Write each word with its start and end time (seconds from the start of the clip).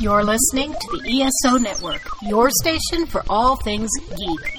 You're 0.00 0.24
listening 0.24 0.72
to 0.72 0.98
the 0.98 1.22
ESO 1.22 1.56
Network, 1.56 2.02
your 2.22 2.50
station 2.50 3.06
for 3.06 3.22
all 3.28 3.56
things 3.56 3.88
geek. 4.16 4.54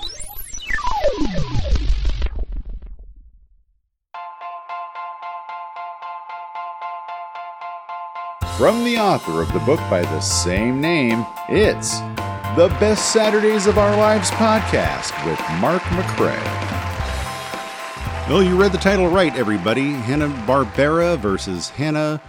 From 8.58 8.86
the 8.86 8.98
author 8.98 9.42
of 9.42 9.52
the 9.52 9.60
book 9.66 9.80
by 9.90 10.02
the 10.02 10.22
same 10.22 10.80
name, 10.80 11.26
it's 11.50 12.00
the 12.56 12.74
Best 12.80 13.12
Saturdays 13.12 13.68
of 13.68 13.78
Our 13.78 13.96
Lives 13.98 14.32
podcast 14.32 15.14
with 15.26 15.40
Mark 15.60 15.82
McCray. 15.84 16.42
Well, 18.30 18.42
you 18.42 18.56
read 18.56 18.72
the 18.72 18.78
title 18.78 19.10
right, 19.10 19.36
everybody. 19.36 19.92
Hanna-Barbera 19.92 21.20
versus 21.20 21.70
Hanna 21.70 22.22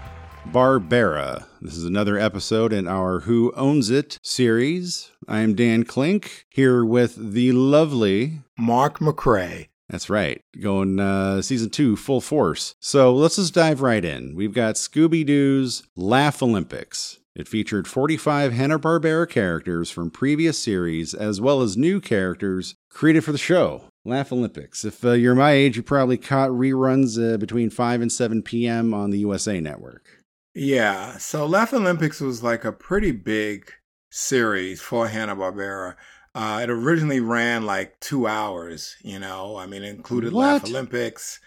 Barbera. 0.51 1.47
This 1.67 1.79
is 1.79 1.85
another 1.85 2.17
episode 2.17 2.73
in 2.73 2.87
our 2.87 3.21
Who 3.23 3.53
Owns 3.57 3.91
It 3.91 4.21
series. 4.23 5.11
I 5.27 5.41
am 5.41 5.57
Dan 5.57 5.83
Klink 5.83 6.47
here 6.49 6.85
with 6.85 7.33
the 7.33 7.51
lovely 7.51 8.43
Mark 8.57 9.01
McCray. 9.01 9.67
That's 9.89 10.09
right, 10.09 10.41
going 10.61 11.01
uh, 11.01 11.43
season 11.43 11.71
two 11.71 11.97
full 11.97 12.21
force. 12.21 12.77
So 12.79 13.13
let's 13.13 13.35
just 13.35 13.53
dive 13.53 13.83
right 13.83 14.05
in. 14.05 14.37
We've 14.37 14.55
got 14.55 14.77
Scooby 14.77 15.27
Doo's 15.27 15.83
Laugh 15.97 16.41
Olympics. 16.41 17.19
It 17.35 17.49
featured 17.49 17.89
45 17.89 18.53
Hanna-Barbera 18.53 19.29
characters 19.29 19.91
from 19.91 20.13
previous 20.13 20.57
series, 20.57 21.15
as 21.15 21.41
well 21.41 21.63
as 21.63 21.77
new 21.77 22.01
characters 22.01 22.77
created 22.91 23.25
for 23.25 23.33
the 23.33 23.39
show. 23.39 23.83
Laugh 24.05 24.31
Olympics. 24.31 24.85
If 24.85 25.05
uh, 25.05 25.13
you're 25.13 25.35
my 25.35 25.51
age, 25.51 25.77
you 25.77 25.83
probably 25.83 26.17
caught 26.17 26.51
reruns 26.51 27.21
uh, 27.21 27.39
between 27.39 27.71
5 27.71 28.03
and 28.03 28.13
7 28.13 28.43
p.m. 28.43 28.95
on 28.95 29.11
the 29.11 29.19
USA 29.19 29.59
Network. 29.61 30.16
Yeah, 30.59 31.19
so 31.19 31.45
Laugh 31.45 31.75
Olympics 31.75 32.19
was 32.19 32.43
like 32.43 32.65
a 32.65 32.73
pretty 32.73 33.13
big 33.13 33.71
series 34.09 34.81
for 34.81 35.07
Hanna-Barbera. 35.07 35.97
Uh, 36.35 36.61
it 36.63 36.71
originally 36.71 37.21
ran 37.21 37.67
like 37.67 38.01
two 38.01 38.27
hours, 38.27 38.97
you 39.03 39.19
know. 39.19 39.59
I 39.59 39.67
mean, 39.67 39.83
it 39.83 39.91
included 39.91 40.33
What? 40.33 40.43
Laugh 40.47 40.65
Olympics. 40.65 41.41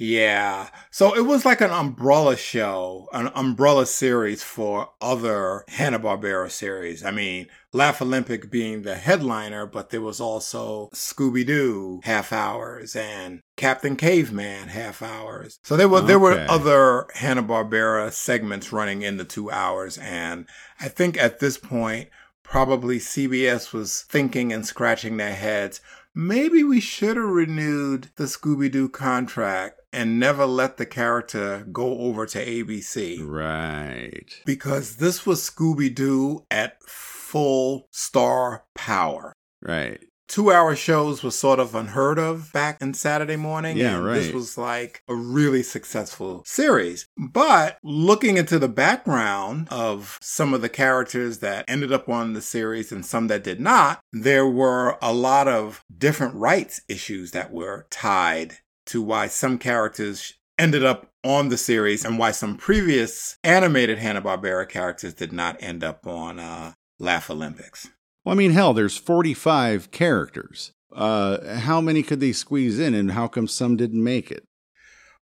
Yeah. 0.00 0.70
So 0.90 1.14
it 1.14 1.26
was 1.26 1.44
like 1.44 1.60
an 1.60 1.70
umbrella 1.70 2.34
show, 2.34 3.06
an 3.12 3.30
umbrella 3.34 3.84
series 3.84 4.42
for 4.42 4.88
other 4.98 5.62
Hanna-Barbera 5.68 6.50
series. 6.50 7.04
I 7.04 7.10
mean, 7.10 7.48
Laugh 7.74 8.00
Olympic 8.00 8.50
being 8.50 8.80
the 8.80 8.94
headliner, 8.94 9.66
but 9.66 9.90
there 9.90 10.00
was 10.00 10.18
also 10.18 10.88
Scooby-Doo 10.94 12.00
half 12.04 12.32
hours 12.32 12.96
and 12.96 13.42
Captain 13.56 13.94
Caveman 13.94 14.68
half 14.68 15.02
hours. 15.02 15.58
So 15.64 15.76
there 15.76 15.88
were 15.88 16.00
there 16.00 16.18
were 16.18 16.46
other 16.48 17.06
Hanna-Barbera 17.16 18.10
segments 18.10 18.72
running 18.72 19.02
in 19.02 19.18
the 19.18 19.24
2 19.24 19.50
hours 19.50 19.98
and 19.98 20.46
I 20.80 20.88
think 20.88 21.18
at 21.18 21.40
this 21.40 21.58
point 21.58 22.08
probably 22.42 22.98
CBS 22.98 23.72
was 23.72 24.02
thinking 24.08 24.50
and 24.52 24.66
scratching 24.66 25.18
their 25.18 25.34
heads. 25.34 25.80
Maybe 26.14 26.64
we 26.64 26.80
should 26.80 27.16
have 27.16 27.26
renewed 27.26 28.08
the 28.16 28.24
Scooby 28.24 28.70
Doo 28.70 28.88
contract 28.88 29.80
and 29.92 30.18
never 30.20 30.44
let 30.46 30.76
the 30.76 30.86
character 30.86 31.66
go 31.72 31.98
over 31.98 32.26
to 32.26 32.44
ABC 32.44 33.18
Right. 33.24 34.32
because 34.46 34.96
this 34.96 35.24
was 35.26 35.48
Scooby 35.48 35.94
Doo 35.94 36.44
at 36.50 36.82
full 36.82 37.88
star 37.92 38.64
power. 38.74 39.32
Right. 39.62 40.00
Two 40.30 40.52
hour 40.52 40.76
shows 40.76 41.24
was 41.24 41.36
sort 41.36 41.58
of 41.58 41.74
unheard 41.74 42.16
of 42.16 42.52
back 42.52 42.80
in 42.80 42.94
Saturday 42.94 43.34
morning. 43.34 43.76
Yeah, 43.76 43.96
and 43.96 44.14
This 44.14 44.32
was 44.32 44.56
like 44.56 45.02
a 45.08 45.14
really 45.16 45.64
successful 45.64 46.44
series. 46.46 47.08
But 47.18 47.78
looking 47.82 48.36
into 48.36 48.60
the 48.60 48.68
background 48.68 49.66
of 49.72 50.18
some 50.22 50.54
of 50.54 50.62
the 50.62 50.68
characters 50.68 51.40
that 51.40 51.64
ended 51.66 51.92
up 51.92 52.08
on 52.08 52.34
the 52.34 52.40
series 52.40 52.92
and 52.92 53.04
some 53.04 53.26
that 53.26 53.42
did 53.42 53.60
not, 53.60 54.02
there 54.12 54.46
were 54.46 54.96
a 55.02 55.12
lot 55.12 55.48
of 55.48 55.84
different 55.98 56.36
rights 56.36 56.80
issues 56.88 57.32
that 57.32 57.50
were 57.50 57.88
tied 57.90 58.58
to 58.86 59.02
why 59.02 59.26
some 59.26 59.58
characters 59.58 60.34
ended 60.60 60.84
up 60.84 61.10
on 61.24 61.48
the 61.48 61.56
series 61.56 62.04
and 62.04 62.20
why 62.20 62.30
some 62.30 62.56
previous 62.56 63.36
animated 63.42 63.98
Hanna-Barbera 63.98 64.68
characters 64.68 65.12
did 65.12 65.32
not 65.32 65.56
end 65.60 65.82
up 65.82 66.06
on 66.06 66.38
uh, 66.38 66.74
Laugh 67.00 67.30
Olympics. 67.30 67.90
Well, 68.24 68.34
I 68.34 68.36
mean, 68.36 68.50
hell, 68.52 68.74
there's 68.74 68.96
45 68.96 69.90
characters. 69.90 70.72
Uh, 70.94 71.56
how 71.58 71.80
many 71.80 72.02
could 72.02 72.20
they 72.20 72.32
squeeze 72.32 72.78
in, 72.78 72.94
and 72.94 73.12
how 73.12 73.28
come 73.28 73.46
some 73.46 73.76
didn't 73.76 74.02
make 74.02 74.30
it? 74.30 74.44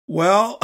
Well, 0.07 0.59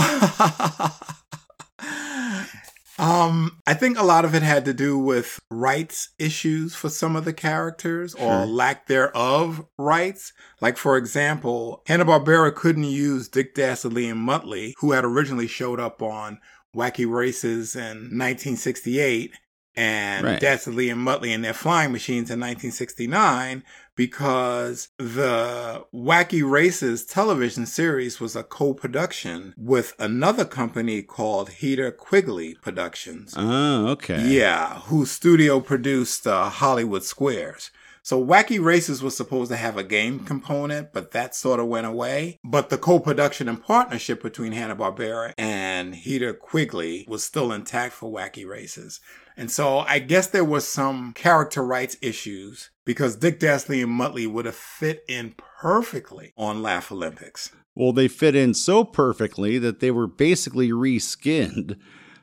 um, 2.99 3.57
I 3.65 3.73
think 3.73 3.97
a 3.97 4.03
lot 4.03 4.25
of 4.25 4.35
it 4.35 4.43
had 4.43 4.63
to 4.65 4.73
do 4.73 4.97
with 4.97 5.39
rights 5.49 6.09
issues 6.19 6.75
for 6.75 6.89
some 6.89 7.15
of 7.15 7.25
the 7.25 7.33
characters 7.33 8.13
or 8.13 8.19
Sure. 8.19 8.45
lack 8.45 8.85
thereof 8.87 9.65
rights. 9.79 10.33
Like, 10.61 10.77
for 10.77 10.97
example, 10.97 11.81
Hanna-Barbera 11.87 12.53
couldn't 12.53 12.83
use 12.83 13.27
Dick 13.27 13.55
Dastardly 13.55 14.07
and 14.07 14.19
Muttley, 14.27 14.73
who 14.79 14.91
had 14.91 15.03
originally 15.03 15.47
showed 15.47 15.79
up 15.79 16.01
on 16.03 16.39
Wacky 16.75 17.11
Races 17.11 17.75
in 17.75 18.11
1968 18.15 19.31
and 19.75 20.25
Right. 20.25 20.39
Dastardly 20.39 20.89
and 20.89 21.05
Muttley 21.05 21.33
and 21.33 21.43
their 21.43 21.53
flying 21.53 21.91
machines 21.91 22.29
in 22.29 22.39
1969 22.39 23.63
because 23.95 24.89
the 24.97 25.85
Wacky 25.93 26.49
Races 26.49 27.05
television 27.05 27.65
series 27.65 28.19
was 28.19 28.35
a 28.35 28.43
co-production 28.43 29.53
with 29.57 29.93
another 29.99 30.45
company 30.45 31.01
called 31.01 31.49
Heatter 31.49 31.95
Quigley 31.95 32.55
Productions. 32.61 33.33
Oh, 33.37 33.87
okay. 33.89 34.27
Yeah, 34.27 34.79
whose 34.81 35.11
studio 35.11 35.59
produced 35.59 36.25
uh, 36.25 36.49
Hollywood 36.49 37.03
Squares. 37.03 37.71
So 38.03 38.23
Wacky 38.23 38.63
Races 38.63 39.03
was 39.03 39.16
supposed 39.16 39.51
to 39.51 39.57
have 39.57 39.78
a 39.78 39.84
game 39.84 40.19
component, 40.22 40.91
but 40.91 41.12
that 41.12 41.35
sort 41.35 41.59
of 41.59 41.67
went 41.67 41.85
away. 41.85 42.39
But 42.44 42.69
the 42.69 42.78
co-production 42.78 43.47
and 43.47 43.62
partnership 43.62 44.23
between 44.23 44.53
Hanna-Barbera 44.53 45.34
and 45.38 45.94
Heatter 45.94 46.38
Quigley 46.38 47.06
was 47.07 47.23
still 47.23 47.51
intact 47.51 47.94
for 47.94 48.11
Wacky 48.11 48.47
Races. 48.47 49.00
And 49.38 49.51
so 49.51 49.79
I 49.79 50.00
guess 50.00 50.28
there 50.28 50.44
was 50.45 50.67
some 50.67 51.13
character 51.13 51.63
rights 51.63 51.95
issues 52.01 52.72
because 52.85 53.16
Dick 53.16 53.40
Dastardly 53.40 53.81
and 53.81 53.91
Muttley 53.91 54.28
would 54.28 54.45
have 54.45 54.56
fit 54.56 55.03
in 55.07 55.35
perfectly 55.59 56.34
on 56.38 56.61
Laugh 56.61 56.91
Olympics. 56.91 57.51
Well, 57.75 57.94
they 57.94 58.07
fit 58.07 58.35
in 58.35 58.53
so 58.53 58.84
perfectly 58.84 59.57
that 59.59 59.79
they 59.79 59.91
were 59.91 60.07
basically 60.07 60.69
reskinned 60.72 61.78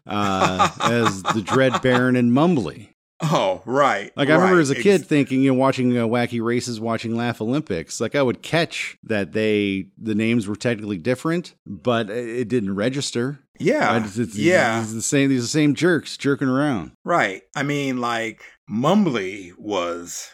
uh, 0.06 0.70
as 0.82 1.22
the 1.22 1.42
Dread 1.42 1.80
Baron 1.82 2.16
and 2.16 2.32
Mumbly. 2.32 2.94
Oh, 3.20 3.62
right. 3.66 4.12
Like 4.16 4.28
I 4.28 4.34
remember 4.36 4.60
as 4.60 4.70
a 4.70 4.76
kid 4.76 5.04
thinking, 5.06 5.42
you 5.42 5.52
know, 5.52 5.58
watching 5.58 5.96
uh, 5.98 6.02
wacky 6.06 6.40
races, 6.42 6.80
watching 6.80 7.16
Laugh 7.16 7.40
Olympics. 7.40 8.00
Like 8.00 8.14
I 8.14 8.22
would 8.22 8.42
catch 8.42 8.96
that 9.02 9.32
they 9.32 9.88
the 10.00 10.14
names 10.14 10.46
were 10.46 10.54
technically 10.56 10.98
different, 10.98 11.54
but 11.66 12.10
it 12.10 12.46
didn't 12.48 12.74
register. 12.76 13.40
yeah. 13.58 13.90
I 13.92 13.98
just- 14.00 14.18
it's- 14.18 14.36
yeah. 14.36 14.80
it's 14.82 14.92
the 14.92 15.02
same. 15.02 15.30
These 15.30 15.40
are 15.40 15.42
the 15.42 15.48
same 15.48 15.74
jerks 15.74 16.16
jerking 16.16 16.48
around. 16.48 16.92
Right. 17.04 17.42
I 17.56 17.64
mean, 17.64 17.98
like, 17.98 18.42
Mumbly 18.70 19.50
was, 19.58 20.30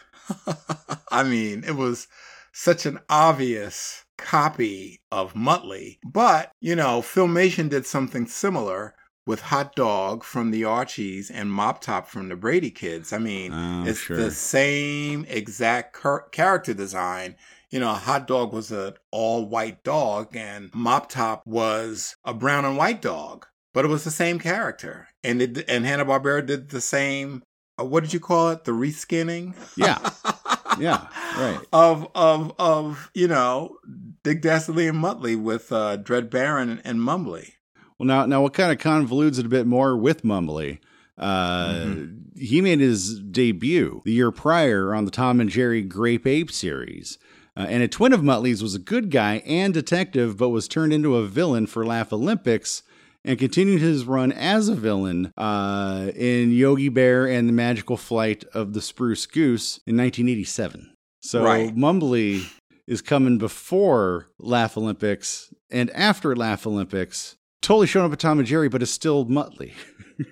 I 1.11 1.23
mean, 1.23 1.63
it 1.65 1.75
was 1.75 2.07
such 2.53 2.85
an 2.85 2.99
obvious 3.09 4.03
copy 4.17 5.01
of 5.11 5.33
Muttley. 5.33 5.97
But, 6.05 6.51
you 6.61 6.75
know, 6.75 7.01
Filmation 7.01 7.69
did 7.69 7.85
something 7.85 8.27
similar 8.27 8.93
with 9.25 9.41
Hot 9.41 9.75
Dog 9.75 10.23
from 10.23 10.51
the 10.51 10.63
Archies 10.65 11.31
and 11.31 11.51
Mop 11.51 11.81
Top 11.81 12.07
from 12.07 12.29
the 12.29 12.35
Brady 12.35 12.69
Kids. 12.71 13.11
I 13.11 13.17
mean, 13.17 13.51
Oh, 13.53 13.83
it's 13.85 13.99
sure. 13.99 14.17
the 14.17 14.31
same 14.31 15.25
exact 15.27 15.93
cur- 15.93 16.27
character 16.31 16.73
design. 16.73 17.35
You 17.71 17.79
know, 17.79 17.93
Hot 17.93 18.27
Dog 18.27 18.53
was 18.53 18.71
an 18.71 18.93
all 19.11 19.45
white 19.47 19.83
dog 19.83 20.35
and 20.35 20.69
Mop 20.73 21.09
Top 21.09 21.41
was 21.45 22.15
a 22.23 22.33
brown 22.33 22.65
and 22.65 22.77
white 22.77 23.01
dog, 23.01 23.45
but 23.73 23.83
it 23.83 23.89
was 23.89 24.03
the 24.03 24.11
same 24.11 24.39
character. 24.39 25.07
And 25.23 25.41
it, 25.41 25.67
and 25.69 25.85
Hanna 25.85 26.05
Barbera 26.05 26.45
did 26.45 26.69
the 26.69 26.79
same. 26.81 27.41
Uh, 27.79 27.83
what 27.85 28.03
did 28.03 28.13
you 28.13 28.19
call 28.19 28.49
it? 28.51 28.63
The 28.63 28.71
reskinning. 28.71 29.55
Yeah. 29.75 29.97
Yeah, 30.77 31.07
right. 31.37 31.57
Of 31.71 32.09
of 32.15 32.51
of 32.59 33.09
you 33.13 33.29
know 33.29 33.77
Dick 34.25 34.41
Dastardly 34.41 34.89
and 34.89 34.97
Muttley 35.01 35.41
with 35.41 35.71
uh, 35.71 35.95
Dread 35.95 36.29
Baron 36.29 36.81
and 36.83 36.99
Mumbly. 36.99 37.53
Well, 37.99 38.07
now, 38.07 38.25
now, 38.25 38.41
what 38.41 38.53
kind 38.53 38.71
of 38.71 38.77
convolutes 38.77 39.39
it 39.39 39.45
a 39.45 39.49
bit 39.49 39.65
more 39.67 39.95
with 39.95 40.23
Mumbly? 40.23 40.79
Uh, 41.17 41.73
Mm-hmm. 41.73 42.15
He 42.37 42.59
made 42.59 42.81
his 42.81 43.21
debut 43.21 44.01
the 44.03 44.11
year 44.11 44.29
prior 44.29 44.93
on 44.93 45.05
the 45.05 45.11
Tom 45.11 45.39
and 45.39 45.49
Jerry 45.49 45.81
Grape 45.81 46.27
Ape 46.27 46.51
series. 46.51 47.17
Uh, 47.55 47.65
and 47.69 47.81
a 47.81 47.87
twin 47.87 48.11
of 48.11 48.19
Muttley's 48.19 48.61
was 48.61 48.75
a 48.75 48.79
good 48.79 49.09
guy 49.09 49.35
and 49.45 49.73
detective, 49.73 50.35
but 50.35 50.49
was 50.49 50.67
turned 50.67 50.91
into 50.91 51.15
a 51.15 51.25
villain 51.25 51.65
for 51.65 51.85
Laugh 51.85 52.11
Olympics 52.11 52.83
and 53.23 53.39
continued 53.39 53.79
his 53.79 54.03
run 54.03 54.33
as 54.33 54.67
a 54.67 54.75
villain 54.75 55.31
uh, 55.37 56.11
in 56.13 56.51
Yogi 56.51 56.89
Bear 56.89 57.25
and 57.25 57.47
the 57.47 57.53
Magical 57.53 57.95
Flight 57.95 58.43
of 58.53 58.73
the 58.73 58.81
Spruce 58.81 59.25
Goose 59.25 59.77
in 59.87 59.95
1987. 59.95 60.93
So 61.21 61.41
Right. 61.45 61.73
Mumbly 61.73 62.45
is 62.85 63.01
coming 63.01 63.37
before 63.37 64.27
Laugh 64.37 64.75
Olympics 64.75 65.53
and 65.71 65.89
after 65.91 66.35
Laugh 66.35 66.67
Olympics. 66.67 67.37
Totally 67.65 67.87
showing 67.87 68.05
up 68.05 68.13
at 68.13 68.19
Tom 68.19 68.37
and 68.37 68.47
Jerry, 68.47 68.69
but 68.69 68.83
is 68.83 68.91
still 68.91 69.25
Muttley. 69.25 69.73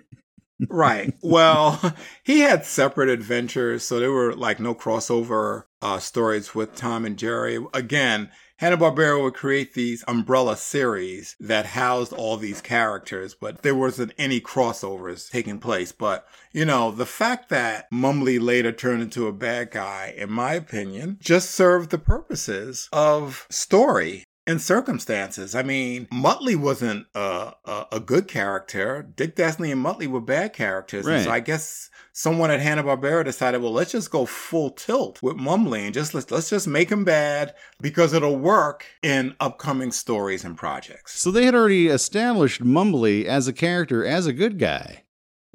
right. 0.69 1.15
Well, 1.23 1.95
he 2.23 2.41
had 2.41 2.63
separate 2.63 3.09
adventures, 3.09 3.81
so 3.81 3.99
there 3.99 4.11
were 4.11 4.35
like 4.35 4.59
no 4.59 4.75
crossover 4.75 5.63
uh, 5.81 5.97
stories 5.97 6.53
with 6.53 6.75
Tom 6.75 7.05
and 7.05 7.17
Jerry. 7.17 7.57
Again, 7.73 8.29
Hanna-Barbera 8.57 9.23
would 9.23 9.33
create 9.33 9.73
these 9.73 10.03
umbrella 10.07 10.55
series 10.55 11.35
that 11.39 11.65
housed 11.65 12.13
all 12.13 12.37
these 12.37 12.61
characters, 12.61 13.33
but 13.33 13.63
there 13.63 13.73
wasn't 13.73 14.13
any 14.19 14.39
crossovers 14.39 15.31
taking 15.31 15.57
place. 15.57 15.91
But, 15.91 16.27
you 16.51 16.65
know, 16.65 16.91
the 16.91 17.07
fact 17.07 17.49
that 17.49 17.89
Mumbly 17.91 18.39
later 18.39 18.71
turned 18.71 19.01
into 19.01 19.25
a 19.25 19.33
bad 19.33 19.71
guy, 19.71 20.13
in 20.15 20.31
my 20.31 20.53
opinion, 20.53 21.17
just 21.19 21.49
served 21.49 21.89
the 21.89 21.97
purposes 21.97 22.89
of 22.93 23.47
story 23.49 24.23
and 24.45 24.61
circumstances. 24.61 25.55
I 25.55 25.63
mean, 25.63 26.07
Muttley 26.07 26.55
wasn't 26.55 27.07
a, 27.15 27.53
a, 27.65 27.85
a 27.93 27.99
good 27.99 28.27
character. 28.27 29.01
Dick 29.15 29.35
Dastardly 29.35 29.71
and 29.71 29.83
Muttley 29.83 30.07
were 30.07 30.21
bad 30.21 30.53
characters. 30.53 31.05
Right. 31.05 31.23
So 31.23 31.31
I 31.31 31.39
guess 31.39 31.89
someone 32.11 32.51
at 32.51 32.59
Hanna 32.59 32.83
Barbera 32.83 33.23
decided, 33.23 33.61
well, 33.61 33.71
let's 33.71 33.91
just 33.91 34.11
go 34.11 34.25
full 34.25 34.69
tilt 34.71 35.21
with 35.21 35.37
Mumbly 35.37 35.85
and 35.85 35.93
just 35.93 36.13
let's 36.13 36.29
let's 36.31 36.49
just 36.49 36.67
make 36.67 36.91
him 36.91 37.03
bad 37.03 37.53
because 37.81 38.13
it'll 38.13 38.37
work 38.37 38.85
in 39.01 39.35
upcoming 39.39 39.91
stories 39.91 40.43
and 40.43 40.57
projects. 40.57 41.19
So 41.19 41.31
they 41.31 41.45
had 41.45 41.55
already 41.55 41.87
established 41.87 42.61
Mumbly 42.61 43.25
as 43.25 43.47
a 43.47 43.53
character, 43.53 44.05
as 44.05 44.27
a 44.27 44.33
good 44.33 44.59
guy, 44.59 45.03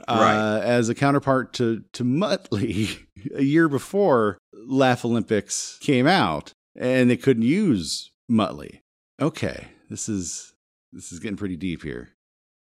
Right. 0.09 0.35
uh, 0.37 0.61
as 0.63 0.89
a 0.89 0.95
counterpart 0.95 1.53
to 1.55 1.83
to 1.93 2.05
Muttley 2.05 3.07
a 3.35 3.43
year 3.43 3.69
before 3.69 4.39
Laugh 4.55 5.05
Olympics 5.05 5.79
came 5.81 6.07
out, 6.07 6.53
and 6.77 7.11
they 7.11 7.17
couldn't 7.17 7.43
use 7.43 8.11
Muttley. 8.31 8.81
Okay, 9.21 9.69
this 9.91 10.09
is 10.09 10.55
this 10.93 11.13
is 11.13 11.19
getting 11.19 11.37
pretty 11.37 11.57
deep 11.57 11.83
here. 11.83 12.11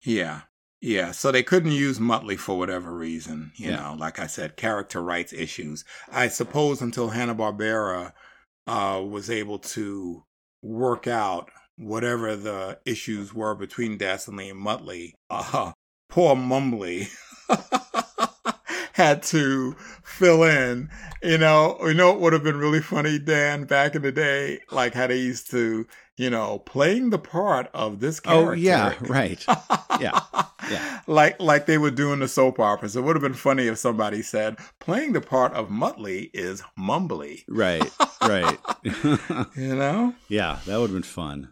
Yeah. 0.04 0.42
Yeah, 0.82 1.12
so 1.12 1.32
they 1.32 1.42
couldn't 1.42 1.72
use 1.72 1.98
Muttley 2.00 2.38
for 2.38 2.58
whatever 2.58 2.96
reason. 2.96 3.52
You 3.56 3.72
Yeah. 3.72 3.76
know, 3.78 3.96
like 3.98 4.20
I 4.20 4.28
said, 4.28 4.56
character 4.58 5.02
rights 5.02 5.34
issues. 5.34 5.84
I 6.12 6.28
suppose 6.28 6.82
until 6.82 7.10
Hanna 7.10 7.34
Barbera 7.34 8.14
uh, 8.68 9.02
was 9.08 9.30
able 9.30 9.58
to 9.60 10.24
work 10.62 11.08
out 11.08 11.50
whatever 11.78 12.36
the 12.36 12.80
issues 12.86 13.34
were 13.34 13.56
between 13.56 13.98
Dastardly 13.98 14.50
and 14.50 14.64
Muttley, 14.64 15.14
uh, 15.30 15.72
poor 16.10 16.36
Mumbly 16.36 17.08
had 18.96 19.22
to 19.22 19.74
fill 20.04 20.44
in. 20.44 20.90
You 21.22 21.38
know, 21.38 21.78
you 21.82 21.94
know 21.94 22.12
what 22.12 22.22
would 22.22 22.34
have 22.34 22.44
been 22.44 22.58
really 22.58 22.80
funny, 22.80 23.20
Dan, 23.20 23.66
back 23.66 23.94
in 23.94 24.02
the 24.02 24.12
day, 24.12 24.62
like 24.72 24.94
how 24.94 25.08
they 25.08 25.18
used 25.18 25.52
to, 25.52 25.86
you 26.16 26.30
know, 26.30 26.60
playing 26.60 27.10
the 27.10 27.18
part 27.18 27.70
of 27.74 28.00
this 28.00 28.22
character. 28.22 28.52
Oh 28.52 28.54
yeah, 28.54 28.94
right. 29.02 29.44
Yeah, 30.00 30.20
yeah. 30.72 31.02
Like 31.08 31.40
like 31.42 31.66
they 31.66 31.78
were 31.78 31.92
doing 31.92 32.20
the 32.20 32.28
soap 32.30 32.58
operas. 32.58 32.96
It 32.96 33.02
would 33.02 33.18
have 33.18 33.22
been 33.22 33.34
funny 33.34 33.68
if 33.68 33.78
somebody 33.78 34.22
said, 34.22 34.58
playing 34.80 35.12
the 35.12 35.22
part 35.22 35.54
of 35.54 35.68
Muttley 35.68 36.30
is 36.34 36.64
Mumbly. 36.80 37.44
Right, 37.50 37.92
right. 38.22 38.58
You 39.58 39.76
know? 39.76 40.16
yeah, 40.30 40.60
that 40.66 40.80
would 40.80 40.90
have 40.90 40.94
been 40.94 41.04
fun. 41.04 41.50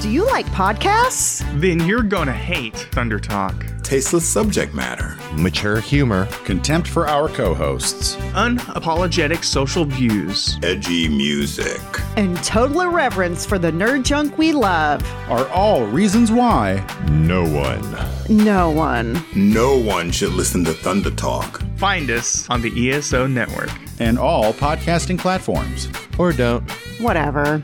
Do 0.00 0.08
you 0.10 0.24
like 0.26 0.46
podcasts? 0.46 1.42
Then 1.60 1.80
you're 1.86 2.02
gonna 2.04 2.32
hate 2.32 2.76
Thunder 2.92 3.18
Talk. 3.18 3.66
Tasteless 3.82 4.26
subject 4.28 4.72
matter. 4.74 5.16
mature 5.34 5.80
humor, 5.80 6.26
Contempt 6.44 6.86
for 6.86 7.08
our 7.08 7.28
co-hosts. 7.28 8.14
Unapologetic 8.34 9.42
social 9.42 9.84
views. 9.84 10.58
Edgy 10.62 11.08
music. 11.08 11.80
And 12.16 12.36
total 12.44 12.82
irreverence 12.82 13.44
for 13.44 13.58
the 13.58 13.72
nerd 13.72 14.04
junk 14.04 14.38
we 14.38 14.52
love. 14.52 15.02
Are 15.28 15.48
all 15.48 15.84
reasons 15.86 16.30
why 16.30 16.84
no 17.10 17.42
one. 17.44 17.82
No 18.28 18.70
one. 18.70 19.20
No 19.34 19.76
one 19.78 20.10
should 20.12 20.32
listen 20.32 20.64
to 20.66 20.72
Thunder 20.74 21.10
Talk. 21.10 21.60
Find 21.76 22.08
us 22.10 22.48
on 22.50 22.60
the 22.62 22.90
ESO 22.90 23.26
network. 23.26 23.70
and 24.00 24.16
all 24.16 24.52
podcasting 24.52 25.18
platforms. 25.18 25.88
Or 26.18 26.32
don't. 26.32 26.70
Whatever. 27.00 27.60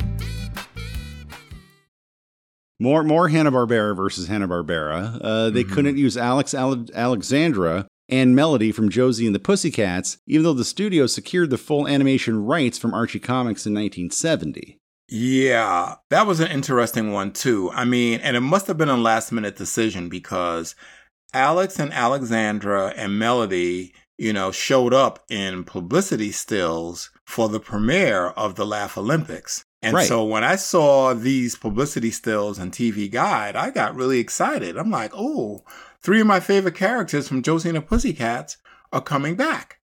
More 2.85 3.03
more 3.03 3.29
Hanna 3.29 3.51
Barbera 3.51 3.97
versus 3.97 4.29
Hanna 4.29 4.47
Barbera. 4.47 5.19
Uh, 5.23 5.49
they 5.51 5.65
Mm-hmm. 5.65 5.75
couldn't 5.75 5.97
use 5.97 6.17
Alex 6.19 6.53
Ale- 6.53 6.85
Alexandra 6.95 7.87
and 8.11 8.37
Melody 8.37 8.71
from 8.73 8.91
Josie 8.91 9.25
and 9.25 9.35
the 9.35 9.39
Pussycats, 9.41 10.19
even 10.27 10.45
though 10.45 10.53
the 10.53 10.65
studio 10.67 11.07
secured 11.07 11.49
the 11.49 11.57
full 11.57 11.89
animation 11.89 12.45
rights 12.45 12.77
from 12.77 12.93
Archie 12.93 13.19
Comics 13.19 13.65
in 13.67 13.73
1970. 13.73 14.79
Yeah, 15.09 15.95
that 16.11 16.27
was 16.27 16.41
an 16.41 16.51
interesting 16.51 17.13
one 17.13 17.33
too. 17.33 17.71
I 17.73 17.85
mean, 17.87 18.21
and 18.21 18.37
it 18.37 18.41
must 18.41 18.67
have 18.67 18.77
been 18.77 18.89
a 18.91 18.97
last 18.97 19.33
minute 19.33 19.57
decision 19.57 20.09
because 20.11 20.75
Alex 21.33 21.79
and 21.79 21.93
Alexandra 21.93 22.93
and 22.97 23.19
Melody, 23.19 23.95
you 24.19 24.33
know, 24.35 24.51
showed 24.53 24.93
up 24.93 25.25
in 25.31 25.65
publicity 25.65 26.33
stills 26.33 27.11
for 27.27 27.49
the 27.49 27.61
premiere 27.61 28.27
of 28.29 28.55
the 28.57 28.67
Laugh 28.67 28.99
Olympics. 28.99 29.65
And 29.85 29.95
Right. 29.95 30.09
so 30.09 30.25
when 30.25 30.43
I 30.43 30.57
saw 30.57 31.13
these 31.15 31.57
publicity 31.57 32.11
stills 32.11 32.59
and 32.59 32.73
TV 32.73 33.09
Guide, 33.11 33.55
I 33.55 33.71
got 33.71 33.95
really 33.95 34.19
excited. 34.19 34.77
I'm 34.79 34.91
like, 34.91 35.13
oh, 35.15 35.63
three 36.01 36.21
of 36.23 36.27
my 36.27 36.41
favorite 36.41 36.75
characters 36.75 37.29
from 37.29 37.43
Josie 37.43 37.69
and 37.69 37.77
the 37.77 37.83
Pussycats 37.83 38.57
are 38.93 39.03
coming 39.03 39.35
back. 39.37 39.79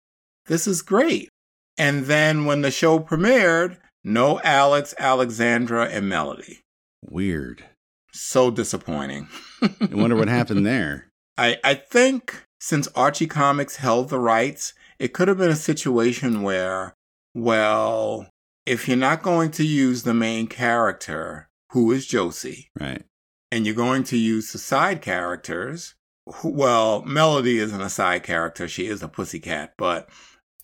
This 0.48 0.66
is 0.68 0.82
great. 0.82 1.30
And 1.78 2.06
then 2.06 2.46
when 2.46 2.62
the 2.62 2.72
show 2.72 3.00
premiered, 3.00 3.78
no 4.04 4.40
Alex, 4.42 4.94
Alexandra, 4.98 5.86
and 5.88 6.08
Melody. 6.08 6.62
Weird. 7.04 7.66
So 8.14 8.50
disappointing. 8.52 9.28
I 9.62 9.70
wonder 9.92 10.16
what 10.16 10.28
happened 10.40 10.66
there. 10.66 11.10
I, 11.38 11.58
I 11.64 11.74
think 11.76 12.46
since 12.62 12.88
Archie 12.96 13.28
Comics 13.28 13.78
held 13.78 14.10
the 14.10 14.20
rights, 14.20 14.74
it 14.98 15.14
could 15.14 15.28
have 15.28 15.38
been 15.38 15.52
a 15.52 15.56
situation 15.56 16.42
where, 16.42 16.94
well, 17.34 18.29
if 18.70 18.88
you're 18.88 18.98
not 18.98 19.24
going 19.24 19.50
to 19.52 19.66
use 19.66 20.04
the 20.04 20.14
main 20.14 20.48
character, 20.48 21.50
who 21.72 21.92
is 21.92 22.06
Josie, 22.06 22.70
Right. 22.80 23.04
and 23.52 23.66
you're 23.66 23.76
going 23.76 24.04
to 24.06 24.18
use 24.18 24.52
the 24.52 24.60
side 24.60 25.02
characters, 25.02 25.96
who- 26.26 26.50
well, 26.50 27.02
Melody 27.04 27.58
isn't 27.58 27.82
a 27.82 27.90
side 27.90 28.24
character, 28.24 28.68
she 28.68 28.86
is 28.86 29.02
a 29.02 29.08
pussycat, 29.08 29.74
but 29.78 30.10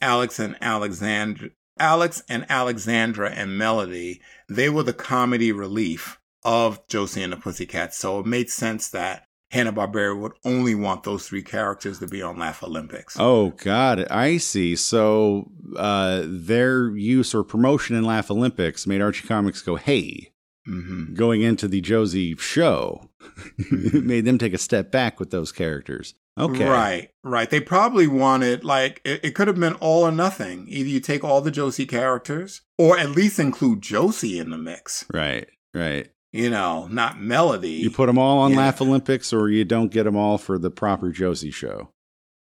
Alex 0.01 0.37
and 0.39 0.55
Alexandra, 0.61 1.49
Alex 1.79 2.21
and 2.29 2.45
Alexandra 2.49 3.31
and 3.31 3.57
Melody, 3.57 4.21
they 4.47 4.69
were 4.69 4.83
the 4.83 4.93
comedy 4.93 5.51
relief 5.51 6.19
of 6.43 6.87
Josie 6.87 7.23
and 7.23 7.33
the 7.33 7.37
Pussycats. 7.37 7.97
So 7.97 8.19
it 8.19 8.25
made 8.27 8.49
sense 8.51 8.87
that 8.89 9.24
Hanna-Barbera 9.51 10.19
would 10.19 10.33
only 10.43 10.75
want 10.75 11.03
those 11.03 11.27
three 11.27 11.43
characters 11.43 11.99
to 11.99 12.07
be 12.07 12.21
on 12.21 12.37
Laugh 12.37 12.63
Olympics. 12.63 13.15
Oh, 13.19 13.51
God. 13.51 14.07
I 14.09 14.37
see. 14.37 14.75
So 14.75 15.51
uh, 15.77 16.23
their 16.25 16.95
use 16.95 17.33
or 17.33 17.43
promotion 17.43 17.95
in 17.95 18.03
Laugh 18.03 18.31
Olympics 18.31 18.87
made 18.87 19.01
Archie 19.01 19.27
Comics 19.27 19.61
go, 19.61 19.75
hey, 19.75 20.31
hmm 20.65 21.13
going 21.13 21.43
into 21.43 21.67
the 21.67 21.79
Josie 21.79 22.35
show, 22.37 23.09
made 23.71 24.25
them 24.25 24.39
take 24.39 24.53
a 24.53 24.57
step 24.57 24.91
back 24.91 25.19
with 25.19 25.29
those 25.29 25.51
characters. 25.51 26.15
Okay. 26.37 26.67
Right, 26.67 27.09
right. 27.23 27.49
They 27.49 27.61
probably 27.61 28.07
wanted, 28.07 28.65
like, 28.65 28.99
it, 29.05 29.21
it 29.23 29.35
could 29.35 29.47
have 29.47 29.59
been 29.59 29.75
all 29.75 30.03
or 30.03 30.11
nothing. 30.11 30.65
Either 30.67 30.89
you 30.89 30.99
take 30.99 31.23
all 31.23 31.39
the 31.39 31.51
Josie 31.51 31.85
characters, 31.85 32.61
or 32.77 32.97
at 32.97 33.11
least 33.11 33.39
include 33.39 33.81
Josie 33.81 34.37
in 34.39 34.49
the 34.49 34.57
mix. 34.57 35.05
Right. 35.13 35.47
Right. 35.73 36.09
You 36.35 36.49
know, 36.49 36.87
not 36.87 37.19
Melody. 37.21 37.69
You 37.71 37.89
put 37.89 38.07
them 38.07 38.17
all 38.17 38.39
on 38.39 38.51
Yeah. 38.51 38.57
Laugh 38.57 38.81
Olympics, 38.81 39.31
or 39.31 39.49
you 39.49 39.63
don't 39.63 39.91
get 39.91 40.03
them 40.03 40.17
all 40.17 40.37
for 40.37 40.57
the 40.57 40.69
proper 40.69 41.09
Josie 41.09 41.49
show. 41.51 41.91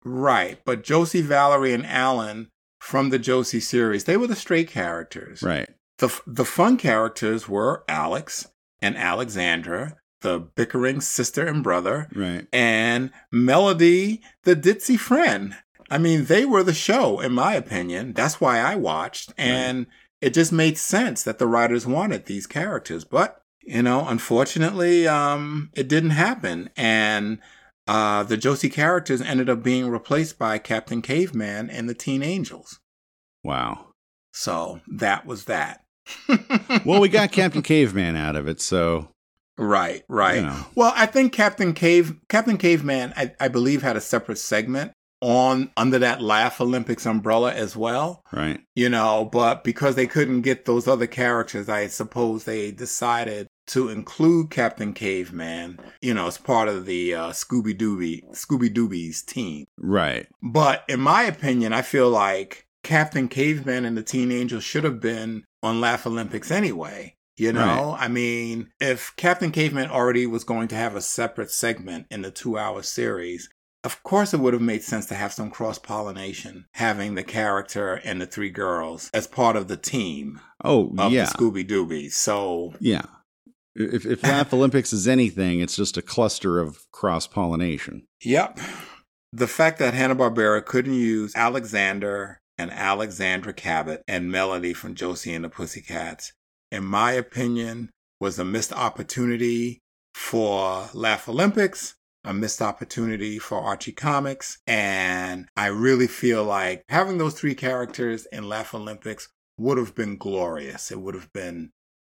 Right, 0.03 0.59
but 0.65 0.83
Josie, 0.83 1.21
Valerie, 1.21 1.73
and 1.73 1.85
Alan 1.85 2.49
from 2.79 3.09
the 3.09 3.17
Josie 3.17 3.59
series, 3.61 4.03
they 4.03 4.17
were 4.17 4.27
the 4.27 4.35
straight 4.35 4.67
characters. 4.69 5.41
Right. 5.41 5.69
The, 5.99 6.13
the 6.27 6.45
fun 6.45 6.75
characters 6.77 7.47
were 7.47 7.83
Alex 7.87 8.47
and 8.81 8.97
Alexandra, 8.97 9.95
the 10.21 10.39
bickering 10.39 10.99
sister 11.01 11.47
and 11.47 11.63
brother, 11.63 12.09
Right. 12.13 12.47
and 12.51 13.11
Melody, 13.31 14.21
the 14.43 14.55
ditzy 14.55 14.99
friend. 14.99 15.55
I 15.89 15.97
mean, 15.99 16.25
they 16.25 16.45
were 16.45 16.63
the 16.63 16.73
show, 16.73 17.19
in 17.21 17.31
my 17.31 17.53
opinion. 17.53 18.11
That's 18.13 18.41
why 18.41 18.59
I 18.59 18.75
watched. 18.75 19.31
And 19.37 19.87
it 20.19 20.33
just 20.33 20.51
made 20.51 20.77
sense 20.77 21.23
that 21.23 21.39
the 21.39 21.47
writers 21.47 21.87
wanted 21.87 22.25
these 22.25 22.45
characters. 22.47 23.03
But, 23.05 23.41
you 23.65 23.81
know, 23.81 24.07
unfortunately, 24.07 25.07
um, 25.07 25.69
it 25.73 25.87
didn't 25.87 26.11
happen. 26.11 26.69
And 26.77 27.39
uh, 27.87 28.23
the 28.23 28.37
Josie 28.37 28.69
characters 28.69 29.21
ended 29.21 29.49
up 29.49 29.63
being 29.63 29.89
replaced 29.89 30.37
by 30.37 30.57
Captain 30.57 31.01
Caveman 31.01 31.69
and 31.69 31.89
the 31.89 31.93
Teen 31.93 32.23
Angels. 32.23 32.79
Wow. 33.43 33.87
So 34.33 34.81
that 34.87 35.25
was 35.25 35.45
that. 35.45 35.81
Well, 36.85 37.01
we 37.01 37.09
got 37.09 37.31
Captain 37.31 37.63
Caveman 37.63 38.15
out 38.15 38.35
of 38.35 38.47
it, 38.47 38.61
so 38.61 39.09
Right, 39.57 40.03
right. 40.07 40.35
You 40.37 40.43
know. 40.43 40.65
Well, 40.75 40.93
I 40.95 41.05
think 41.05 41.33
Captain 41.33 41.73
Cave, 41.73 42.15
Captain 42.29 42.57
Caveman, 42.57 43.13
I, 43.15 43.33
I 43.39 43.47
believe 43.47 43.81
had 43.81 43.95
a 43.95 44.01
separate 44.01 44.37
segment 44.37 44.91
on 45.21 45.71
under 45.77 45.97
that 45.99 46.21
Laugh 46.21 46.59
Olympics 46.59 47.05
umbrella 47.05 47.53
as 47.53 47.75
well. 47.75 48.21
right. 48.31 48.59
You 48.75 48.89
know, 48.89 49.29
but 49.31 49.63
because 49.63 49.95
they 49.95 50.07
couldn't 50.07 50.41
get 50.41 50.65
those 50.65 50.87
other 50.87 51.07
characters, 51.07 51.69
I 51.69 51.87
suppose 51.87 52.43
they 52.43 52.71
decided 52.71 53.47
to 53.67 53.89
include 53.89 54.51
Captain 54.51 54.93
Caveman, 54.93 55.79
you 56.01 56.13
know, 56.13 56.27
as 56.27 56.37
part 56.37 56.67
of 56.67 56.85
the 56.85 57.15
uh, 57.15 57.29
Scooby 57.31 57.77
Dooby 57.77 58.23
Scooby 58.33 58.73
Doobies 58.73 59.25
team. 59.25 59.65
Right. 59.77 60.27
But 60.41 60.83
in 60.87 60.99
my 60.99 61.23
opinion, 61.23 61.73
I 61.73 61.81
feel 61.81 62.09
like 62.09 62.67
Captain 62.83 63.27
Caveman 63.27 63.85
and 63.85 63.97
the 63.97 64.03
Teen 64.03 64.31
Angels 64.31 64.63
should 64.63 64.83
have 64.83 64.99
been 65.01 65.43
on 65.63 65.81
Laugh 65.81 66.05
Olympics 66.05 66.51
anyway. 66.51 67.15
You 67.37 67.51
know, 67.51 67.95
Right. 67.99 68.05
I 68.05 68.07
mean, 68.07 68.69
if 68.79 69.13
Captain 69.17 69.51
Caveman 69.51 69.89
already 69.89 70.25
was 70.25 70.43
going 70.45 70.69
to 70.69 70.75
have 70.75 70.95
a 70.95 71.01
separate 71.01 71.51
segment 71.51 72.05
in 72.09 72.21
the 72.21 72.31
two 72.31 72.57
hour 72.57 72.81
series, 72.81 73.49
of 73.83 74.01
course 74.03 74.33
it 74.33 74.39
would 74.39 74.53
have 74.53 74.61
made 74.61 74.83
sense 74.83 75.05
to 75.07 75.15
have 75.15 75.33
some 75.33 75.49
cross 75.51 75.77
pollination, 75.77 76.65
having 76.75 77.15
the 77.15 77.23
character 77.23 77.95
and 78.05 78.21
the 78.21 78.25
three 78.25 78.49
girls 78.51 79.09
as 79.13 79.27
part 79.27 79.55
of 79.57 79.67
the 79.67 79.75
team 79.77 80.39
Oh, 80.63 80.93
of 80.97 81.11
yeah. 81.11 81.25
the 81.25 81.31
Scooby 81.37 81.67
Doobies. 81.67 82.13
So, 82.13 82.73
Yeah. 82.79 83.03
If, 83.75 84.05
if 84.05 84.23
Laugh 84.23 84.53
Olympics 84.53 84.93
is 84.93 85.07
anything, 85.07 85.59
it's 85.59 85.75
just 85.75 85.97
a 85.97 86.01
cluster 86.01 86.59
of 86.59 86.89
cross 86.91 87.27
pollination. 87.27 88.03
yep. 88.23 88.59
The 89.33 89.47
fact 89.47 89.79
that 89.79 89.93
Hanna-Barbera 89.93 90.65
couldn't 90.65 90.93
use 90.93 91.35
Alexander 91.35 92.39
and 92.57 92.71
Alexandra 92.71 93.53
Cabot 93.53 94.01
and 94.07 94.31
Melody 94.31 94.73
from 94.73 94.95
Josie 94.95 95.33
and 95.33 95.43
the 95.43 95.49
Pussycats, 95.49 96.31
in 96.71 96.85
my 96.85 97.11
opinion, 97.11 97.89
was 98.21 98.39
a 98.39 98.45
missed 98.45 98.71
opportunity 98.71 99.79
for 100.13 100.89
Laugh 100.93 101.27
Olympics, 101.27 101.95
a 102.23 102.33
missed 102.33 102.61
opportunity 102.61 103.37
for 103.37 103.59
Archie 103.59 103.91
Comics, 103.91 104.57
and 104.65 105.47
I 105.57 105.67
really 105.67 106.07
feel 106.07 106.45
like 106.45 106.83
having 106.87 107.17
those 107.17 107.33
three 107.33 107.55
characters 107.55 108.25
in 108.31 108.47
Laugh 108.47 108.73
Olympics 108.73 109.27
would 109.57 109.77
have 109.77 109.93
been 109.95 110.17
glorious. 110.17 110.91
It 110.91 111.01
would 111.01 111.15
have 111.15 111.31
been 111.33 111.71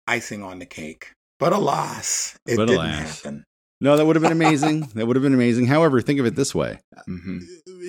icing 0.07 0.43
on 0.43 0.59
the 0.59 0.67
cake. 0.67 1.13
But 1.41 1.53
alas, 1.53 2.39
it 2.47 2.57
But 2.57 2.67
didn't 2.67 2.81
alas. 2.87 3.23
happen. 3.23 3.45
No, 3.81 3.97
that 3.97 4.05
would 4.05 4.15
have 4.15 4.23
been 4.23 4.31
amazing. 4.31 4.81
that 4.95 5.07
would 5.07 5.17
have 5.17 5.23
been 5.23 5.35
amazing. 5.35 5.67
However, 5.67 6.01
think 6.03 6.21
of 6.21 6.27
it 6.27 6.37
this 6.37 6.55
way: 6.55 6.79
hmm 7.07 7.39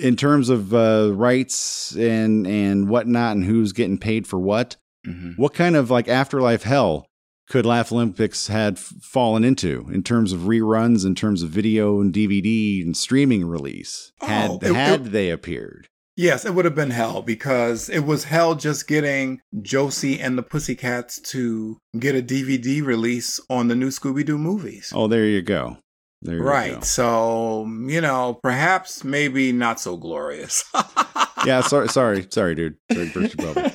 in 0.02 0.16
terms 0.16 0.48
of 0.48 0.72
uh, 0.74 1.10
rights 1.14 1.94
and 1.96 2.46
and 2.46 2.88
whatnot, 2.88 3.36
and 3.36 3.44
who's 3.44 3.72
getting 3.72 3.98
paid 3.98 4.26
for 4.26 4.38
what, 4.40 4.76
hmm 5.04 5.32
what 5.36 5.52
kind 5.54 5.76
of 5.76 5.90
like 5.90 6.08
afterlife 6.08 6.62
hell 6.62 7.06
could 7.50 7.66
Laugh 7.66 7.92
Olympics 7.92 8.46
had 8.46 8.74
f- 8.78 8.92
fallen 9.02 9.44
into 9.44 9.86
in 9.92 10.02
terms 10.02 10.32
of 10.32 10.40
reruns, 10.40 11.04
in 11.04 11.14
terms 11.14 11.42
of 11.42 11.50
video 11.50 12.00
and 12.00 12.12
DVD 12.14 12.80
and 12.82 12.96
streaming 12.96 13.44
release? 13.44 14.12
Had 14.22 14.50
Oh, 14.50 14.58
it- 14.62 14.74
had 14.74 15.00
it- 15.08 15.12
they 15.12 15.28
appeared? 15.28 15.88
Yes, 16.16 16.44
it 16.44 16.54
would 16.54 16.66
have 16.66 16.74
been 16.74 16.90
hell 16.90 17.22
because 17.22 17.88
it 17.88 18.00
was 18.00 18.24
hell 18.24 18.54
just 18.54 18.86
getting 18.86 19.40
Josie 19.62 20.20
and 20.20 20.36
the 20.36 20.42
Pussycats 20.42 21.18
to 21.20 21.78
get 21.98 22.14
a 22.14 22.22
DVD 22.22 22.84
release 22.84 23.40
on 23.48 23.68
the 23.68 23.74
new 23.74 23.88
Scooby 23.88 24.24
Doo 24.24 24.36
movies. 24.38 24.92
Oh, 24.94 25.08
there 25.08 25.24
you 25.24 25.40
go. 25.40 25.78
There 26.20 26.36
you 26.36 26.42
right. 26.42 26.74
go. 26.74 26.80
So, 26.80 27.66
you 27.86 28.00
know, 28.00 28.38
perhaps 28.42 29.04
maybe 29.04 29.52
not 29.52 29.80
so 29.80 29.96
glorious. 29.96 30.64
Yeah, 31.44 31.60
sorry, 31.62 31.88
sorry, 31.88 32.26
sorry, 32.30 32.54
dude. 32.54 32.76
Sorry 32.92 33.08
burst 33.08 33.36
your 33.36 33.52
bubble. 33.52 33.72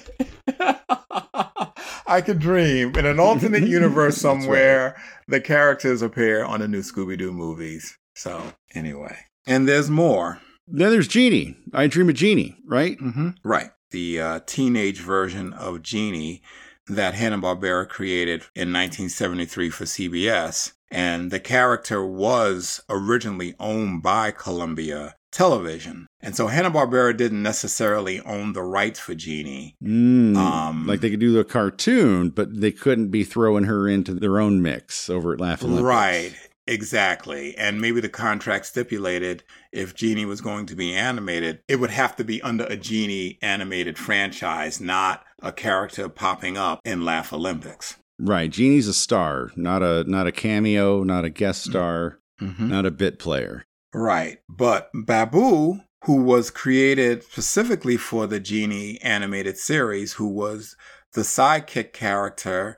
I 2.08 2.22
could 2.22 2.40
dream 2.40 2.96
in 2.96 3.06
an 3.06 3.20
alternate 3.20 3.64
universe 3.68 4.22
That's 4.22 4.24
right. 4.24 4.42
somewhere 4.42 5.02
the 5.28 5.42
characters 5.42 6.02
appear 6.02 6.46
on 6.46 6.62
the 6.62 6.70
new 6.70 6.82
Scooby 6.82 7.18
Doo 7.18 7.34
movies. 7.34 7.98
So, 8.16 8.42
anyway. 8.74 9.18
And 9.46 9.68
there's 9.68 9.90
more. 9.90 10.40
Then 10.68 10.92
there's 10.92 11.08
Jeannie. 11.08 11.56
I 11.74 11.88
Dream 11.88 12.10
of 12.10 12.16
Jeannie, 12.16 12.58
right? 12.66 12.98
Mm-hmm. 13.00 13.30
Right. 13.44 13.72
The 13.92 14.20
uh, 14.20 14.40
teenage 14.46 15.00
version 15.00 15.54
of 15.54 15.82
Jeannie 15.82 16.42
that 16.88 17.14
Hanna-Barbera 17.16 17.88
created 17.90 18.42
in 18.56 18.72
1973 18.74 19.70
for 19.70 19.86
CBS. 19.86 20.74
And 20.90 21.32
the 21.32 21.40
character 21.40 22.06
was 22.06 22.82
originally 22.90 23.56
owned 23.60 24.04
by 24.04 24.32
Columbia 24.32 25.16
Television. 25.32 26.08
And 26.22 26.36
so 26.36 26.48
Hanna-Barbera 26.48 27.16
didn't 27.18 27.44
necessarily 27.44 28.22
own 28.22 28.54
the 28.54 28.64
rights 28.64 29.00
for 29.00 29.14
Jeannie. 29.14 29.76
Mm, 29.84 30.38
Um, 30.38 30.88
like 30.88 31.02
they 31.02 31.10
could 31.10 31.20
do 31.20 31.34
the 31.34 31.44
cartoon, 31.44 32.30
but 32.30 32.60
they 32.62 32.72
couldn't 32.72 33.10
be 33.10 33.24
throwing 33.26 33.66
her 33.66 33.88
into 33.88 34.14
their 34.14 34.40
own 34.40 34.62
mix 34.62 35.10
over 35.10 35.34
at 35.34 35.42
Laugh 35.42 35.64
Olympics. 35.64 35.84
Right. 35.84 36.34
Exactly. 36.68 37.58
And 37.58 37.80
maybe 37.82 38.02
the 38.02 38.10
contract 38.10 38.66
stipulated 38.66 39.44
if 39.72 39.96
Jeannie 39.96 40.26
was 40.26 40.42
going 40.42 40.66
to 40.68 40.76
be 40.76 40.94
animated, 40.94 41.62
it 41.68 41.78
would 41.78 41.90
have 41.92 42.16
to 42.18 42.24
be 42.24 42.42
under 42.42 42.66
a 42.66 42.76
Jeannie 42.78 43.38
animated 43.42 43.98
franchise, 43.98 44.82
not 44.82 45.24
a 45.42 45.52
character 45.52 46.10
popping 46.10 46.58
up 46.58 46.80
in 46.84 47.06
Laugh 47.06 47.32
Olympics. 47.34 47.98
Right. 48.20 48.50
Jeannie's 48.50 48.88
a 48.88 48.94
star, 48.94 49.52
not 49.56 49.84
a 49.84 50.04
not 50.06 50.28
a 50.28 50.32
cameo, 50.32 51.04
not 51.04 51.26
a 51.26 51.30
guest 51.30 51.64
star, 51.64 52.20
Mm-hmm. 52.42 52.68
not 52.68 52.86
a 52.86 52.92
bit 52.92 53.18
player. 53.18 53.66
Right. 53.96 54.38
But 54.48 54.92
Babu, 54.94 55.80
who 56.06 56.22
was 56.22 56.52
created 56.52 57.24
specifically 57.24 57.98
for 57.98 58.28
the 58.28 58.40
Jeannie 58.40 59.02
animated 59.02 59.58
series, 59.58 60.14
who 60.14 60.28
was 60.28 60.76
the 61.14 61.22
sidekick 61.22 61.94
character 61.94 62.78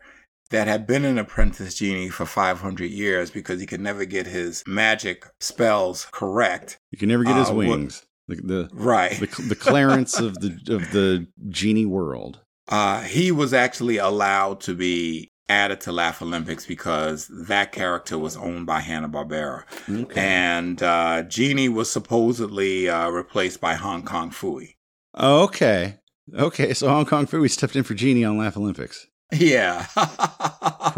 that 0.52 0.68
had 0.68 0.88
been 0.88 1.06
an 1.06 1.18
apprentice 1.18 1.76
genie 1.76 2.10
for 2.10 2.26
500 2.26 2.90
years 2.90 3.30
because 3.32 3.60
he 3.60 3.66
could 3.68 3.82
never 3.82 4.06
get 4.06 4.26
his 4.28 4.64
magic 4.66 5.26
spells 5.40 6.08
correct. 6.12 6.80
You 6.92 6.98
can 6.98 7.10
never 7.10 7.24
get 7.24 7.36
his 7.38 7.50
Uh, 7.50 7.54
what- 7.54 7.68
wings. 7.68 8.06
The 8.28 8.36
the, 8.36 8.70
Right. 8.74 9.20
the 9.20 9.42
the 9.44 9.56
Clarence 9.56 10.20
of 10.20 10.36
the 10.40 10.50
of 10.76 10.92
the 10.92 11.26
genie 11.50 11.88
world. 11.88 12.40
Uh, 12.68 13.02
he 13.02 13.32
was 13.32 13.54
actually 13.56 13.98
allowed 13.98 14.62
to 14.62 14.76
be 14.76 15.32
added 15.50 15.82
to 15.82 15.92
Laugh 15.92 16.22
Olympics 16.22 16.64
because 16.68 17.28
that 17.48 17.72
character 17.72 18.20
was 18.20 18.38
owned 18.38 18.68
by 18.68 18.82
Hanna-Barbera. 18.82 19.64
Okay. 20.04 20.22
And 20.22 20.84
uh, 20.84 21.24
Jeannie 21.24 21.70
was 21.70 21.92
supposedly 21.92 22.88
uh, 22.88 23.10
replaced 23.10 23.60
by 23.60 23.74
Hong 23.74 24.04
Kong 24.04 24.30
Phooey. 24.30 24.76
Oh, 25.16 25.42
okay. 25.46 25.96
Okay. 26.36 26.76
So 26.76 26.88
Hong 26.90 27.08
Kong 27.08 27.26
Phooey 27.26 27.50
stepped 27.50 27.76
in 27.76 27.82
for 27.84 27.96
Jeannie 27.96 28.24
on 28.26 28.38
Laugh 28.38 28.58
Olympics. 28.58 29.08
Yeah. 29.32 29.86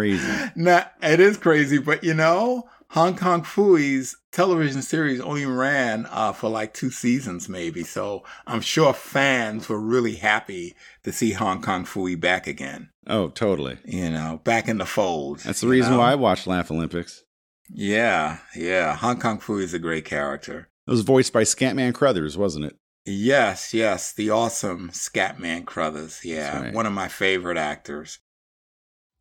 Crazy. 0.02 0.32
Nah, 0.56 0.86
it 1.04 1.20
is 1.20 1.38
crazy, 1.38 1.78
but 1.78 2.04
you 2.04 2.16
know, 2.16 2.68
Hong 2.90 3.16
Kong 3.16 3.44
Phooey's 3.44 4.18
television 4.32 4.82
series 4.82 5.22
only 5.22 5.46
ran 5.46 6.08
uh, 6.10 6.34
for 6.34 6.50
like 6.50 6.74
two 6.74 6.90
seasons, 6.90 7.48
maybe. 7.48 7.84
So 7.84 8.24
I'm 8.48 8.62
sure 8.62 8.94
fans 8.94 9.70
were 9.70 9.80
really 9.80 10.16
happy 10.16 10.76
to 11.04 11.12
see 11.12 11.34
Hong 11.34 11.62
Kong 11.62 11.86
Phooey 11.86 12.20
back 12.20 12.48
again. 12.48 12.90
Oh, 13.06 13.30
totally. 13.30 13.78
You 13.86 14.10
know, 14.10 14.42
back 14.44 14.68
in 14.68 14.80
the 14.80 14.86
fold. 14.88 15.40
That's 15.42 15.62
the 15.62 15.68
reason 15.68 15.92
know? 15.92 16.00
why 16.00 16.14
I 16.14 16.16
watched 16.16 16.48
Laugh 16.48 16.72
Olympics. 16.72 17.24
Yeah, 17.70 18.40
yeah. 18.56 18.96
Hong 18.96 19.20
Kong 19.20 19.40
Phooey 19.40 19.62
is 19.62 19.76
a 19.76 19.80
great 19.80 20.06
character. 20.06 20.70
It 20.88 20.92
was 20.92 21.02
voiced 21.02 21.32
by 21.32 21.44
Scatman 21.44 21.94
Crothers, 21.94 22.40
wasn't 22.40 22.66
it? 22.66 22.76
Yes, 23.06 23.72
yes. 23.72 24.14
The 24.14 24.32
awesome 24.32 24.90
Scatman 24.90 25.66
Crothers. 25.66 26.22
Yeah, 26.24 26.60
right. 26.60 26.74
one 26.74 26.88
of 26.88 26.94
my 26.94 27.08
favorite 27.08 27.58
actors. 27.58 28.18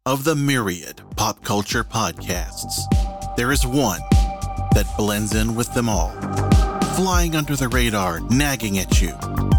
Of 0.06 0.24
the 0.24 0.34
myriad 0.34 1.02
pop 1.14 1.44
culture 1.44 1.84
podcasts, 1.84 2.72
there 3.36 3.52
is 3.52 3.66
one 3.66 4.00
that 4.72 4.90
blends 4.96 5.34
in 5.34 5.54
with 5.54 5.74
them 5.74 5.90
all, 5.90 6.12
flying 6.96 7.36
under 7.36 7.54
the 7.54 7.68
radar, 7.68 8.20
nagging 8.30 8.78
at 8.78 9.02
you 9.02 9.10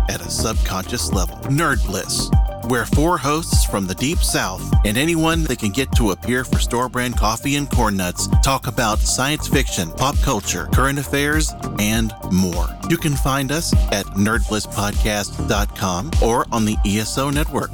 at 0.09 0.19
a 0.19 0.31
subconscious 0.31 1.13
level. 1.13 1.35
Nerd 1.51 1.85
Bliss, 1.85 2.27
where 2.71 2.87
four 2.87 3.19
hosts 3.19 3.65
from 3.65 3.85
the 3.85 3.93
deep 3.93 4.17
south 4.17 4.67
and 4.83 4.97
anyone 4.97 5.43
that 5.43 5.59
can 5.59 5.69
get 5.69 5.91
to 5.91 6.09
appear 6.09 6.43
for 6.43 6.57
store 6.57 6.89
brand 6.89 7.19
coffee 7.19 7.55
and 7.55 7.69
corn 7.69 7.95
nuts 7.95 8.27
talk 8.43 8.65
about 8.65 8.97
science 8.97 9.47
fiction, 9.47 9.91
pop 9.91 10.17
culture, 10.23 10.67
current 10.73 10.97
affairs, 10.97 11.53
and 11.77 12.15
more. 12.31 12.67
You 12.89 12.97
can 12.97 13.13
find 13.13 13.51
us 13.51 13.75
at 13.91 14.07
nerdblisspodcast.com 14.07 16.11
or 16.23 16.47
on 16.51 16.65
the 16.65 16.77
ESO 16.83 17.29
network. 17.29 17.73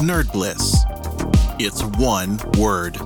Nerd 0.00 0.32
Bliss. 0.32 0.84
It's 1.58 1.82
one 1.98 2.38
word. 2.58 2.98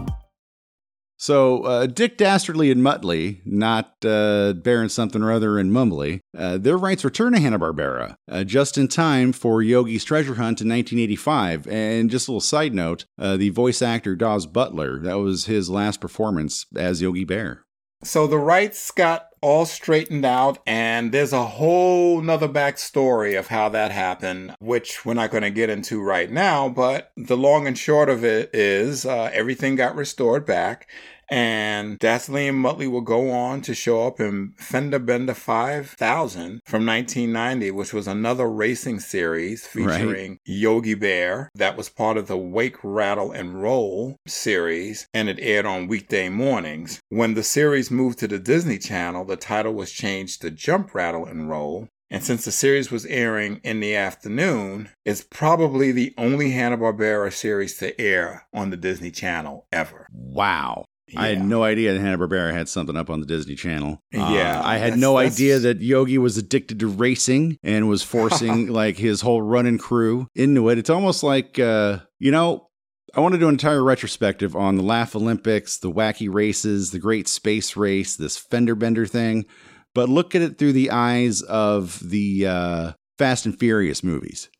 So, 1.19 1.63
uh, 1.63 1.87
Dick 1.87 2.19
Dastardly 2.19 2.71
and 2.71 2.83
Muttley, 2.83 3.41
not 3.45 3.95
uh, 4.05 4.53
Baron 4.53 4.89
something 4.89 5.23
or 5.23 5.33
other 5.33 5.59
and 5.59 5.73
Mumbly, 5.73 6.21
uh, 6.37 6.59
their 6.59 6.77
rights 6.77 7.05
return 7.05 7.33
to 7.33 7.41
Hanna-Barbera 7.41 8.17
uh, 8.31 8.45
just 8.45 8.77
in 8.77 8.87
time 8.87 9.33
for 9.33 9.63
Yogi's 9.63 10.05
Treasure 10.05 10.35
Hunt 10.35 10.61
in 10.61 10.69
1985. 10.69 11.67
And 11.69 12.11
just 12.11 12.29
a 12.29 12.31
little 12.31 12.41
side 12.41 12.75
note, 12.75 13.07
uh, 13.19 13.37
the 13.37 13.49
voice 13.49 13.81
actor 13.83 14.15
Daws 14.15 14.47
Butler, 14.47 15.01
that 15.01 15.15
was 15.15 15.47
his 15.47 15.71
last 15.71 16.01
performance 16.01 16.67
as 16.77 17.03
Yogi 17.03 17.25
Bear. 17.25 17.66
So 18.07 18.29
the 18.29 18.39
rights 18.39 18.93
got 18.93 19.31
all 19.41 19.67
straightened 19.67 20.25
out, 20.25 20.59
and 20.65 21.11
there's 21.11 21.33
a 21.33 21.45
whole 21.45 22.21
nother 22.21 22.49
backstory 22.49 23.37
of 23.37 23.49
how 23.49 23.69
that 23.71 23.91
happened, 23.91 24.55
which 24.61 25.05
we're 25.05 25.15
not 25.15 25.33
going 25.33 25.43
to 25.43 25.51
get 25.51 25.71
into 25.71 26.01
right 26.01 26.31
now. 26.31 26.69
But 26.69 27.11
the 27.17 27.37
long 27.37 27.67
and 27.67 27.77
short 27.77 28.09
of 28.09 28.25
it 28.25 28.51
is 28.55 29.05
uh, 29.05 29.31
everything 29.33 29.75
got 29.75 29.97
restored 29.97 30.47
back, 30.47 30.89
And 31.29 31.99
Dastardly 31.99 32.49
and 32.49 32.65
Muttley 32.65 32.91
will 32.91 33.01
go 33.01 33.31
on 33.31 33.61
to 33.63 33.75
show 33.75 34.07
up 34.07 34.21
in 34.21 34.55
Fender 34.59 34.99
Bender 34.99 35.35
5000 35.35 36.61
from 36.65 36.87
1990, 36.87 37.71
which 37.73 37.93
was 37.93 38.07
another 38.07 38.49
racing 38.49 39.01
series 39.01 39.67
featuring 39.67 40.31
right. 40.31 40.41
Yogi 40.45 40.95
Bear 40.95 41.51
that 41.55 41.77
was 41.77 41.89
part 41.89 42.17
of 42.17 42.29
the 42.29 42.37
Wake, 42.37 42.77
Rattle, 42.83 43.33
and 43.33 43.61
Roll 43.61 44.17
series, 44.27 45.09
and 45.13 45.29
it 45.29 45.39
aired 45.41 45.67
on 45.67 45.89
weekday 45.89 46.29
mornings. 46.29 47.01
When 47.09 47.35
the 47.35 47.43
series 47.43 47.91
moved 47.91 48.19
to 48.21 48.29
the 48.29 48.39
Disney 48.39 48.79
Channel, 48.79 49.25
the 49.25 49.37
title 49.37 49.75
was 49.75 49.91
changed 49.91 50.43
to 50.43 50.51
Jump, 50.51 50.95
Rattle, 50.95 51.27
and 51.27 51.49
Roll. 51.49 51.89
And 52.09 52.23
since 52.23 52.45
the 52.45 52.53
series 52.53 52.93
was 52.93 53.05
airing 53.07 53.61
in 53.65 53.81
the 53.81 53.97
afternoon, 53.97 54.91
it's 55.05 55.27
probably 55.29 55.91
the 55.91 56.15
only 56.17 56.53
Hanna-Barbera 56.53 57.33
series 57.33 57.77
to 57.79 58.01
air 58.01 58.47
on 58.55 58.71
the 58.71 58.77
Disney 58.77 59.11
Channel 59.11 59.67
ever. 59.73 60.07
Wow. 60.13 60.85
Yeah. 61.09 61.21
I 61.21 61.29
had 61.29 61.45
no 61.45 61.63
idea 61.63 61.93
that 61.93 62.01
Hanna 62.01 62.19
Barbera 62.19 62.53
had 62.53 62.69
something 62.69 62.97
up 62.97 63.11
on 63.11 63.21
the 63.21 63.27
Disney 63.27 63.55
Channel. 63.55 64.03
Yeah, 64.11 64.61
uh, 64.61 64.63
I 64.65 64.79
had 64.79 64.99
no 64.99 65.17
idea 65.19 65.61
that 65.61 65.81
Yogi 65.81 66.19
was 66.19 66.37
addicted 66.37 66.81
to 66.81 66.89
racing 66.89 67.59
and 67.63 67.89
was 67.89 68.03
forcing 68.15 68.69
like 68.73 68.97
his 68.97 69.21
whole 69.21 69.41
running 69.41 69.79
crew 69.79 70.27
into 70.35 70.69
it. 70.69 70.79
It's 70.79 70.91
almost 70.91 71.23
like 71.23 71.59
uh, 71.61 72.01
you 72.19 72.33
know, 72.33 72.69
I 73.15 73.21
want 73.21 73.35
to 73.35 73.39
do 73.39 73.49
an 73.49 73.55
entire 73.55 73.85
retrospective 73.85 74.57
on 74.57 74.77
the 74.77 74.83
Laugh 74.83 75.15
Olympics, 75.15 75.79
the 75.79 75.93
wacky 75.93 76.33
races, 76.33 76.91
the 76.91 76.99
Great 76.99 77.29
Space 77.29 77.77
Race, 77.77 78.17
this 78.17 78.37
fender 78.37 78.75
bender 78.75 79.07
thing, 79.07 79.47
but 79.95 80.09
look 80.09 80.35
at 80.35 80.43
it 80.43 80.59
through 80.59 80.73
the 80.73 80.91
eyes 80.91 81.41
of 81.43 82.01
the 82.07 82.47
uh, 82.47 82.93
Fast 83.17 83.47
and 83.47 83.59
Furious 83.59 84.03
movies. 84.03 84.51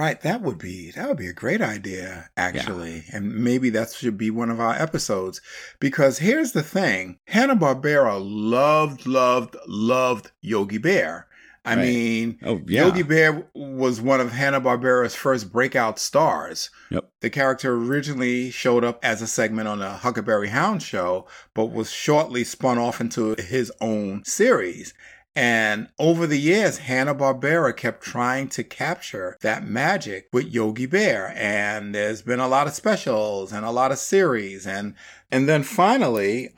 Right, 0.00 0.18
that 0.22 0.40
would 0.40 0.56
be 0.56 0.92
that 0.92 1.08
would 1.08 1.18
be 1.18 1.26
a 1.26 1.34
great 1.34 1.60
idea 1.60 2.30
actually. 2.34 3.04
Yeah. 3.10 3.18
And 3.18 3.44
maybe 3.44 3.68
that 3.68 3.90
should 3.90 4.16
be 4.16 4.30
one 4.30 4.48
of 4.48 4.58
our 4.58 4.72
episodes 4.72 5.42
because 5.78 6.16
here's 6.16 6.52
the 6.52 6.62
thing. 6.62 7.18
Hanna-Barbera 7.26 8.18
loved 8.18 9.06
loved 9.06 9.56
loved 9.68 10.30
Yogi 10.40 10.78
Bear. 10.78 11.26
I 11.66 11.76
right. 11.76 11.82
mean, 11.82 12.38
oh, 12.46 12.62
yeah. 12.66 12.86
Yogi 12.86 13.02
Bear 13.02 13.46
was 13.52 14.00
one 14.00 14.22
of 14.22 14.32
Hanna-Barbera's 14.32 15.14
first 15.14 15.52
breakout 15.52 15.98
stars. 15.98 16.70
Yep. 16.90 17.10
The 17.20 17.28
character 17.28 17.74
originally 17.74 18.50
showed 18.50 18.84
up 18.84 19.00
as 19.04 19.20
a 19.20 19.26
segment 19.26 19.68
on 19.68 19.80
the 19.80 19.90
Huckleberry 19.90 20.48
Hound 20.48 20.82
show, 20.82 21.26
but 21.52 21.66
was 21.66 21.92
shortly 21.92 22.42
spun 22.42 22.78
off 22.78 23.02
into 23.02 23.34
his 23.38 23.70
own 23.82 24.24
series. 24.24 24.94
And 25.36 25.88
over 25.98 26.26
the 26.26 26.38
years, 26.38 26.78
Hanna-Barbera 26.78 27.76
kept 27.76 28.02
trying 28.02 28.48
to 28.48 28.64
capture 28.64 29.36
that 29.42 29.64
magic 29.64 30.28
with 30.32 30.52
Yogi 30.52 30.86
Bear. 30.86 31.32
And 31.36 31.94
there's 31.94 32.22
been 32.22 32.40
a 32.40 32.48
lot 32.48 32.66
of 32.66 32.74
specials 32.74 33.52
and 33.52 33.64
a 33.64 33.70
lot 33.70 33.92
of 33.92 33.98
series. 33.98 34.66
And, 34.66 34.94
and 35.30 35.48
then 35.48 35.62
finally, 35.62 36.50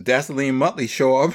and 0.49 0.61
Muttley 0.61 0.88
show 0.88 1.19
up 1.19 1.35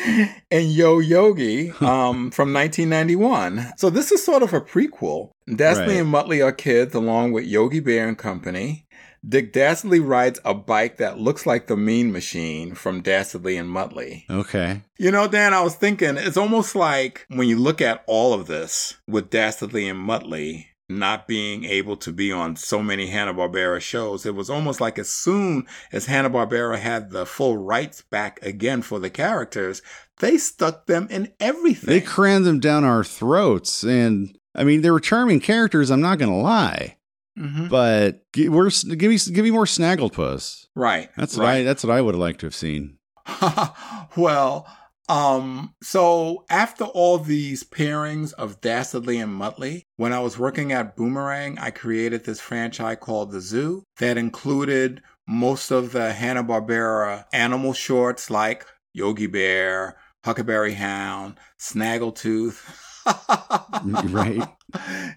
in 0.50 0.70
Yo 0.70 1.00
Yogi 1.00 1.70
um, 1.80 2.30
from 2.30 2.52
1991. 2.54 3.74
So 3.76 3.90
this 3.90 4.10
is 4.10 4.24
sort 4.24 4.42
of 4.42 4.54
a 4.54 4.60
prequel. 4.60 5.32
Dastardly 5.54 5.94
right. 5.96 6.00
and 6.02 6.12
Muttley 6.12 6.44
are 6.44 6.52
kids 6.52 6.94
along 6.94 7.32
with 7.32 7.44
Yogi 7.44 7.80
Bear 7.80 8.08
and 8.08 8.16
Company. 8.16 8.86
Dick 9.26 9.52
Dastardly 9.52 10.00
rides 10.00 10.40
a 10.44 10.52
bike 10.52 10.96
that 10.96 11.18
looks 11.18 11.46
like 11.46 11.68
the 11.68 11.76
Mean 11.76 12.10
Machine 12.10 12.74
from 12.74 13.02
Dastardly 13.02 13.56
and 13.56 13.68
Muttley. 13.68 14.28
Okay. 14.28 14.82
You 14.98 15.12
know, 15.12 15.28
Dan, 15.28 15.54
I 15.54 15.62
was 15.62 15.76
thinking 15.76 16.16
it's 16.16 16.36
almost 16.36 16.74
like 16.74 17.24
when 17.28 17.48
you 17.48 17.58
look 17.58 17.80
at 17.80 18.02
all 18.06 18.34
of 18.34 18.46
this 18.46 18.94
with 19.06 19.30
Dastardly 19.30 19.88
and 19.88 20.00
Muttley 20.00 20.66
not 20.88 21.28
being 21.28 21.64
able 21.64 21.96
to 21.96 22.12
be 22.12 22.32
on 22.32 22.56
so 22.56 22.82
many 22.82 23.06
Hanna-Barbera 23.06 23.80
shows, 23.80 24.26
it 24.26 24.34
was 24.34 24.50
almost 24.50 24.80
like 24.80 24.98
as 24.98 25.08
soon 25.08 25.66
as 25.92 26.06
Hanna-Barbera 26.06 26.78
had 26.78 27.10
the 27.10 27.24
full 27.24 27.56
rights 27.56 28.02
back 28.02 28.40
again 28.42 28.82
for 28.82 28.98
the 28.98 29.08
characters, 29.08 29.82
they 30.18 30.36
stuck 30.36 30.86
them 30.86 31.06
in 31.10 31.32
everything. 31.38 31.88
They 31.88 32.00
crammed 32.00 32.44
them 32.44 32.58
down 32.60 32.84
our 32.84 33.04
throats. 33.04 33.84
And 33.84 34.36
I 34.54 34.64
mean, 34.64 34.82
they 34.82 34.90
were 34.90 35.00
charming 35.00 35.40
characters, 35.40 35.90
I'm 35.90 36.02
not 36.02 36.18
going 36.18 36.32
to 36.32 36.36
lie. 36.36 36.96
Mm-hmm. 37.38 37.68
But 37.68 38.22
give, 38.32 38.52
give 38.52 39.10
me 39.10 39.18
give 39.18 39.44
me 39.44 39.50
more 39.50 39.64
Snagglepuss. 39.64 40.66
Right. 40.74 41.10
That's 41.16 41.36
right. 41.36 41.44
what 41.44 41.54
I 41.54 41.62
that's 41.62 41.84
what 41.84 41.96
I 41.96 42.00
would 42.00 42.14
have 42.14 42.20
liked 42.20 42.40
to 42.40 42.46
have 42.46 42.54
seen. 42.54 42.98
well, 44.16 44.66
um, 45.08 45.74
so 45.82 46.44
after 46.48 46.84
all 46.84 47.18
these 47.18 47.64
pairings 47.64 48.32
of 48.34 48.60
Dastardly 48.60 49.18
and 49.18 49.38
Muttley, 49.38 49.82
when 49.96 50.12
I 50.12 50.20
was 50.20 50.38
working 50.38 50.72
at 50.72 50.96
Boomerang, 50.96 51.58
I 51.58 51.70
created 51.70 52.24
this 52.24 52.40
franchise 52.40 52.98
called 53.00 53.30
The 53.30 53.40
Zoo 53.40 53.84
that 53.98 54.16
included 54.16 55.02
most 55.26 55.70
of 55.70 55.92
the 55.92 56.12
Hanna-Barbera 56.12 57.26
animal 57.32 57.72
shorts 57.72 58.30
like 58.30 58.66
Yogi 58.92 59.26
Bear, 59.26 59.96
Huckleberry 60.24 60.74
Hound, 60.74 61.36
Snaggletooth. 61.60 62.62
right. 63.84 64.48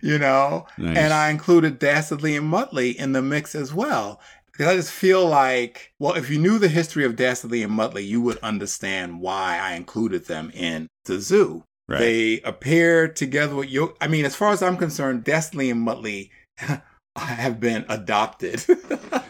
You 0.01 0.19
know, 0.19 0.67
nice. 0.77 0.97
and 0.97 1.13
I 1.13 1.29
included 1.29 1.79
Dastardly 1.79 2.35
and 2.35 2.51
Muttley 2.51 2.95
in 2.95 3.13
the 3.13 3.21
mix 3.21 3.55
as 3.55 3.73
well. 3.73 4.19
Because 4.51 4.67
I 4.67 4.75
just 4.75 4.91
feel 4.91 5.25
like, 5.27 5.91
well, 5.99 6.13
if 6.13 6.29
you 6.29 6.37
knew 6.39 6.59
the 6.59 6.69
history 6.69 7.03
of 7.03 7.17
Dastardly 7.17 7.61
and 7.61 7.73
Muttley, 7.73 8.07
you 8.07 8.21
would 8.21 8.37
understand 8.37 9.19
why 9.19 9.59
I 9.59 9.73
included 9.73 10.25
them 10.25 10.49
in 10.53 10.87
the 11.03 11.19
zoo. 11.19 11.63
Right. 11.87 11.99
They 11.99 12.41
appear 12.41 13.07
together 13.07 13.55
with 13.55 13.69
you. 13.69 13.95
I 13.99 14.07
mean, 14.07 14.25
as 14.25 14.35
far 14.35 14.51
as 14.51 14.63
I'm 14.63 14.77
concerned, 14.77 15.23
Dastardly 15.23 15.69
and 15.69 15.85
Muttley 15.85 16.29
have 17.15 17.59
been 17.59 17.85
adopted. 17.89 18.63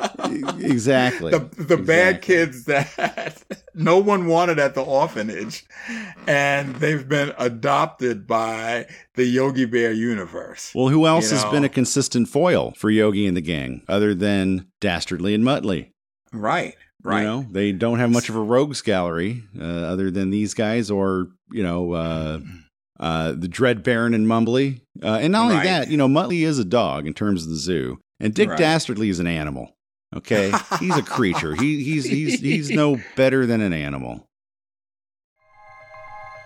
exactly. 0.60 1.32
The, 1.32 1.40
the 1.40 1.62
exactly. 1.62 1.86
bad 1.86 2.22
kids 2.22 2.66
that 2.66 3.44
no 3.74 3.98
one 3.98 4.28
wanted 4.28 4.60
at 4.60 4.76
the 4.76 4.84
orphanage, 4.84 5.66
and 6.28 6.76
they've 6.76 7.08
been 7.08 7.34
adopted 7.38 8.28
by 8.28 8.88
the 9.16 9.26
Yogi 9.26 9.66
Bear 9.66 9.92
universe. 9.92 10.72
Well, 10.76 10.90
who 10.90 11.06
else 11.06 11.32
you 11.32 11.38
has 11.38 11.46
know? 11.46 11.52
been 11.52 11.64
a 11.64 11.70
consistent 11.70 12.28
foil 12.28 12.74
for 12.78 12.90
Yogi 12.90 13.28
and 13.28 13.36
the 13.36 13.42
gang 13.42 13.84
other 13.88 14.14
than 14.14 14.68
Dastardly 14.82 15.34
and 15.34 15.44
Muttley? 15.44 15.92
Right. 16.32 16.76
Right. 17.04 17.22
You 17.22 17.28
know, 17.28 17.46
they 17.52 17.72
don't 17.72 18.00
have 18.00 18.10
much 18.10 18.30
of 18.30 18.36
a 18.36 18.42
rogues 18.42 18.82
gallery 18.82 19.44
uh, 19.60 19.64
other 19.64 20.10
than 20.10 20.32
these 20.32 20.56
guys 20.56 20.90
or, 20.90 21.28
you 21.52 21.62
know, 21.62 21.92
uh, 21.94 22.40
uh, 23.00 23.34
the 23.34 23.48
Dread 23.48 23.84
Baron 23.84 24.14
and 24.16 24.26
Mumbly. 24.26 24.82
Uh, 25.04 25.20
and 25.22 25.32
not 25.32 25.44
only 25.44 25.58
right. 25.58 25.64
that, 25.66 25.90
you 25.90 25.98
know, 25.98 26.08
Muttley 26.08 26.42
is 26.42 26.58
a 26.58 26.66
dog 26.66 27.06
in 27.06 27.14
terms 27.14 27.44
of 27.44 27.50
the 27.50 27.58
zoo, 27.58 28.00
and 28.20 28.34
Dick 28.34 28.50
right. 28.50 28.58
Dastardly 28.58 29.10
is 29.10 29.20
an 29.20 29.28
animal. 29.28 29.76
Okay, 30.16 30.52
he's 30.80 30.96
a 30.98 31.02
creature. 31.02 31.56
He 31.56 31.84
he's 31.84 32.06
he's 32.06 32.40
he's 32.40 32.70
no 32.70 33.02
better 33.16 33.46
than 33.46 33.62
an 33.62 33.74
animal. 33.74 34.28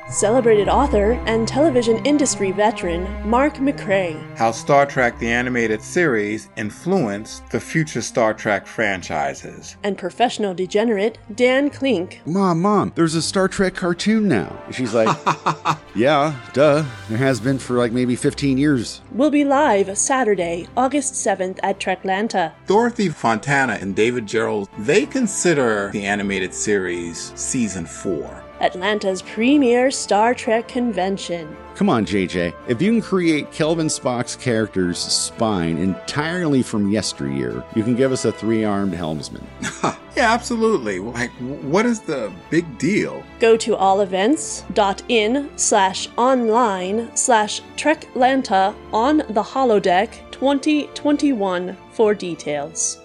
Celebrated 0.10 0.68
author 0.68 1.12
and 1.28 1.48
television 1.48 2.04
industry 2.04 2.52
veteran 2.52 3.30
Mark 3.30 3.58
McCray. 3.58 4.20
How 4.36 4.50
Star 4.52 4.88
Trek 4.88 5.20
the 5.20 5.28
Animated 5.30 5.84
Series 5.84 6.50
influenced 6.58 7.48
the 7.52 7.60
future 7.60 8.02
Star 8.02 8.34
Trek 8.34 8.66
franchises. 8.66 9.78
And 9.84 10.00
professional 10.00 10.56
degenerate 10.56 11.20
Dan 11.36 11.70
Klink. 11.70 12.22
Mom, 12.26 12.60
Mom, 12.60 12.92
there's 12.96 13.14
a 13.14 13.22
Star 13.22 13.48
Trek 13.48 13.76
cartoon 13.76 14.28
now. 14.28 14.60
She's 14.72 14.96
like, 14.96 15.16
Yeah, 15.96 16.34
duh. 16.54 16.86
There 17.08 17.18
has 17.20 17.40
been 17.40 17.60
for 17.60 17.76
like 17.78 17.92
maybe 17.92 18.16
15 18.16 18.58
years. 18.58 19.02
We'll 19.12 19.30
be 19.30 19.46
live 19.46 19.96
Saturday, 19.96 20.68
August 20.76 21.14
7th 21.14 21.60
at 21.62 21.80
Treklanta. 21.80 22.54
Dorothy 22.66 23.10
Fontana 23.10 23.78
and 23.80 23.96
David 23.96 24.26
Gerrold, 24.26 24.70
they 24.80 25.06
consider 25.06 25.92
the 25.92 26.06
animated 26.06 26.52
series 26.52 27.32
season 27.36 27.86
4. 27.86 28.49
Atlanta's 28.60 29.22
premier 29.22 29.92
Star 29.92 30.34
Trek 30.34 30.68
convention. 30.68 31.56
Come 31.76 31.90
on, 31.90 32.06
JJ. 32.06 32.54
If 32.68 32.82
you 32.82 32.92
can 32.92 33.02
create 33.02 33.54
Kelvin 33.54 33.88
Spock's 33.88 34.36
character's 34.36 34.98
spine 34.98 35.78
entirely 35.78 36.62
from 36.62 36.92
yesteryear, 36.92 37.64
you 37.74 37.84
can 37.84 37.96
give 37.96 38.12
us 38.12 38.26
a 38.26 38.34
three 38.34 38.66
armed 38.66 38.94
helmsman. 38.94 39.48
yeah, 39.84 40.34
absolutely. 40.34 41.00
Like, 41.00 41.32
what 41.40 41.86
is 41.86 42.02
the 42.02 42.34
big 42.50 42.78
deal? 42.78 43.24
Go 43.40 43.56
to 43.56 43.78
allevents.in 43.78 45.50
slash 45.56 46.10
online 46.18 47.16
slash 47.16 47.62
Treklanta 47.78 48.76
on 48.92 49.20
the 49.30 49.44
holodeck 49.44 50.30
2021 50.32 51.78
for 51.92 52.14
details. 52.14 53.00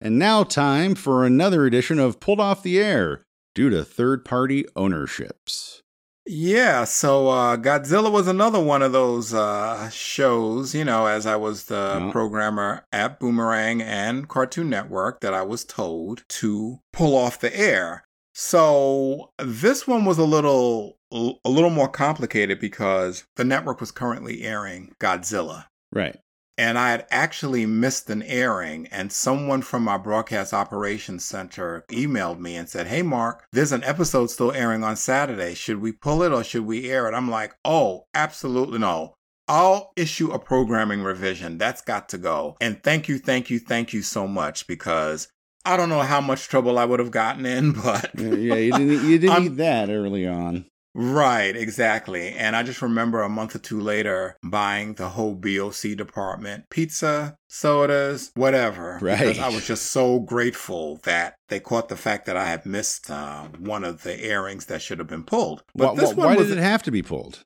And 0.00 0.18
now, 0.18 0.44
time 0.44 0.94
for 0.94 1.24
another 1.24 1.64
edition 1.64 1.98
of 1.98 2.20
Pulled 2.20 2.40
Off 2.40 2.62
the 2.62 2.78
Air 2.78 3.24
due 3.54 3.70
to 3.70 3.84
third 3.84 4.24
party 4.24 4.66
ownerships. 4.76 5.82
Yeah, 6.28 6.84
so 6.84 7.28
uh, 7.28 7.56
Godzilla 7.56 8.10
was 8.10 8.26
another 8.26 8.60
one 8.60 8.82
of 8.82 8.90
those 8.90 9.32
uh, 9.32 9.88
shows, 9.90 10.74
you 10.74 10.84
know, 10.84 11.06
as 11.06 11.24
I 11.24 11.36
was 11.36 11.64
the 11.64 11.98
yeah. 12.00 12.10
programmer 12.10 12.84
at 12.92 13.20
Boomerang 13.20 13.80
and 13.80 14.28
Cartoon 14.28 14.68
Network 14.68 15.20
that 15.20 15.32
I 15.32 15.42
was 15.42 15.64
told 15.64 16.24
to 16.28 16.80
pull 16.92 17.16
off 17.16 17.38
the 17.38 17.56
air. 17.56 18.02
So 18.34 19.30
this 19.38 19.86
one 19.86 20.04
was 20.04 20.18
a 20.18 20.24
little 20.24 20.98
a 21.12 21.48
little 21.48 21.70
more 21.70 21.88
complicated 21.88 22.58
because 22.58 23.24
the 23.36 23.44
network 23.44 23.80
was 23.80 23.92
currently 23.92 24.42
airing 24.42 24.94
Godzilla. 25.00 25.66
Right. 25.92 26.18
And 26.58 26.78
I 26.78 26.90
had 26.90 27.06
actually 27.10 27.66
missed 27.66 28.08
an 28.10 28.22
airing. 28.22 28.86
And 28.88 29.12
someone 29.12 29.62
from 29.62 29.88
our 29.88 29.98
broadcast 29.98 30.52
operations 30.52 31.24
center 31.24 31.84
emailed 31.88 32.38
me 32.38 32.56
and 32.56 32.68
said, 32.68 32.86
Hey, 32.86 33.02
Mark, 33.02 33.46
there's 33.52 33.72
an 33.72 33.84
episode 33.84 34.30
still 34.30 34.52
airing 34.52 34.82
on 34.82 34.96
Saturday. 34.96 35.54
Should 35.54 35.80
we 35.80 35.92
pull 35.92 36.22
it 36.22 36.32
or 36.32 36.42
should 36.42 36.66
we 36.66 36.90
air 36.90 37.08
it? 37.08 37.14
I'm 37.14 37.30
like, 37.30 37.54
Oh, 37.64 38.06
absolutely 38.14 38.78
no. 38.78 39.14
I'll 39.48 39.92
issue 39.96 40.32
a 40.32 40.40
programming 40.40 41.02
revision. 41.02 41.56
That's 41.58 41.80
got 41.80 42.08
to 42.08 42.18
go. 42.18 42.56
And 42.60 42.82
thank 42.82 43.08
you, 43.08 43.18
thank 43.18 43.48
you, 43.48 43.60
thank 43.60 43.92
you 43.92 44.02
so 44.02 44.26
much 44.26 44.66
because 44.66 45.28
I 45.64 45.76
don't 45.76 45.88
know 45.88 46.02
how 46.02 46.20
much 46.20 46.48
trouble 46.48 46.78
I 46.78 46.84
would 46.84 47.00
have 47.00 47.10
gotten 47.10 47.46
in, 47.46 47.72
but 47.84 48.10
yeah, 48.18 48.54
you 48.54 48.72
didn't 48.72 49.08
you 49.08 49.18
didn't 49.18 49.42
need 49.42 49.56
that 49.56 49.88
early 49.88 50.26
on. 50.26 50.66
Right, 50.98 51.54
exactly. 51.54 52.30
And 52.30 52.56
I 52.56 52.62
just 52.62 52.80
remember 52.80 53.20
a 53.20 53.28
month 53.28 53.54
or 53.54 53.58
two 53.58 53.78
later 53.78 54.38
buying 54.42 54.94
the 54.94 55.10
whole 55.10 55.34
BOC 55.34 55.94
department 55.94 56.70
pizza, 56.70 57.36
sodas, 57.48 58.32
whatever. 58.34 58.98
Right. 59.02 59.18
Because 59.18 59.38
I 59.38 59.48
was 59.50 59.66
just 59.66 59.92
so 59.92 60.18
grateful 60.20 60.96
that 61.04 61.34
they 61.48 61.60
caught 61.60 61.90
the 61.90 61.96
fact 61.96 62.24
that 62.26 62.36
I 62.38 62.46
had 62.46 62.64
missed 62.64 63.10
uh, 63.10 63.48
one 63.58 63.84
of 63.84 64.04
the 64.04 64.18
airings 64.24 64.66
that 64.66 64.80
should 64.80 64.98
have 64.98 65.08
been 65.08 65.24
pulled. 65.24 65.62
But 65.74 65.96
why, 65.96 66.12
why 66.14 66.36
did 66.36 66.50
it 66.50 66.58
have 66.58 66.82
to 66.84 66.90
be 66.90 67.02
pulled? 67.02 67.44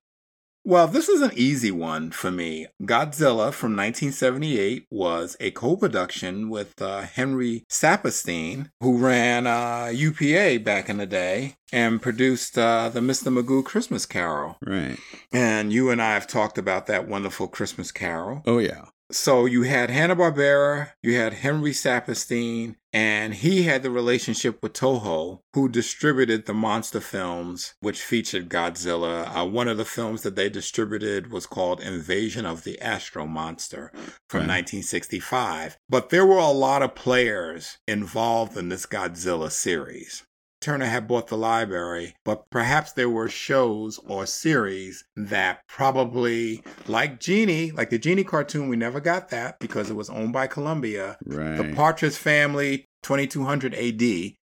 Well, 0.64 0.86
this 0.86 1.08
is 1.08 1.22
an 1.22 1.32
easy 1.34 1.70
one 1.70 2.10
for 2.10 2.30
me. 2.30 2.66
Godzilla 2.82 3.52
from 3.52 3.74
1978 3.76 4.86
was 4.90 5.36
a 5.40 5.50
co 5.50 5.76
production 5.76 6.50
with 6.50 6.80
uh, 6.82 7.02
Henry 7.02 7.64
Saperstein, 7.70 8.70
who 8.80 8.98
ran 8.98 9.46
uh, 9.46 9.90
UPA 9.92 10.58
back 10.62 10.88
in 10.88 10.98
the 10.98 11.06
day 11.06 11.56
and 11.72 12.02
produced 12.02 12.58
uh, 12.58 12.90
the 12.90 13.00
Mr. 13.00 13.32
Magoo 13.32 13.64
Christmas 13.64 14.04
Carol. 14.04 14.58
Right. 14.64 14.98
And 15.32 15.72
you 15.72 15.90
and 15.90 16.02
I 16.02 16.14
have 16.14 16.26
talked 16.26 16.58
about 16.58 16.86
that 16.86 17.08
wonderful 17.08 17.48
Christmas 17.48 17.90
Carol. 17.90 18.42
Oh, 18.46 18.58
yeah. 18.58 18.86
So 19.12 19.44
you 19.44 19.62
had 19.62 19.90
Hanna-Barbera, 19.90 20.90
you 21.02 21.16
had 21.16 21.34
Henry 21.34 21.72
Saperstein, 21.72 22.76
and 22.92 23.34
he 23.34 23.64
had 23.64 23.82
the 23.82 23.90
relationship 23.90 24.62
with 24.62 24.72
Toho, 24.72 25.40
who 25.54 25.68
distributed 25.68 26.46
the 26.46 26.54
monster 26.54 27.00
films, 27.00 27.74
which 27.80 28.02
featured 28.02 28.48
Godzilla. 28.48 29.36
Uh, 29.36 29.46
one 29.46 29.68
of 29.68 29.76
the 29.76 29.84
films 29.84 30.22
that 30.22 30.36
they 30.36 30.48
distributed 30.48 31.32
was 31.32 31.46
called 31.46 31.80
Invasion 31.80 32.46
of 32.46 32.62
the 32.62 32.80
Astro 32.80 33.26
Monster 33.26 33.90
from 34.28 34.40
right. 34.40 34.60
1965. 34.62 35.76
But 35.88 36.10
there 36.10 36.26
were 36.26 36.38
a 36.38 36.48
lot 36.48 36.82
of 36.82 36.94
players 36.94 37.78
involved 37.88 38.56
in 38.56 38.68
this 38.68 38.86
Godzilla 38.86 39.50
series. 39.50 40.24
Turner 40.60 40.86
had 40.86 41.08
bought 41.08 41.28
the 41.28 41.36
library, 41.36 42.14
but 42.24 42.50
perhaps 42.50 42.92
there 42.92 43.08
were 43.08 43.28
shows 43.28 43.98
or 44.06 44.26
series 44.26 45.04
that 45.16 45.66
probably, 45.68 46.62
like 46.86 47.18
Jeannie, 47.18 47.70
like 47.70 47.90
the 47.90 47.98
Jeannie 47.98 48.24
cartoon, 48.24 48.68
we 48.68 48.76
never 48.76 49.00
got 49.00 49.30
that 49.30 49.58
because 49.58 49.90
it 49.90 49.96
was 49.96 50.10
owned 50.10 50.32
by 50.32 50.46
Columbia. 50.46 51.16
Right. 51.24 51.56
The 51.56 51.74
Partridge 51.74 52.16
Family, 52.16 52.84
2200 53.02 53.74
AD, 53.74 54.00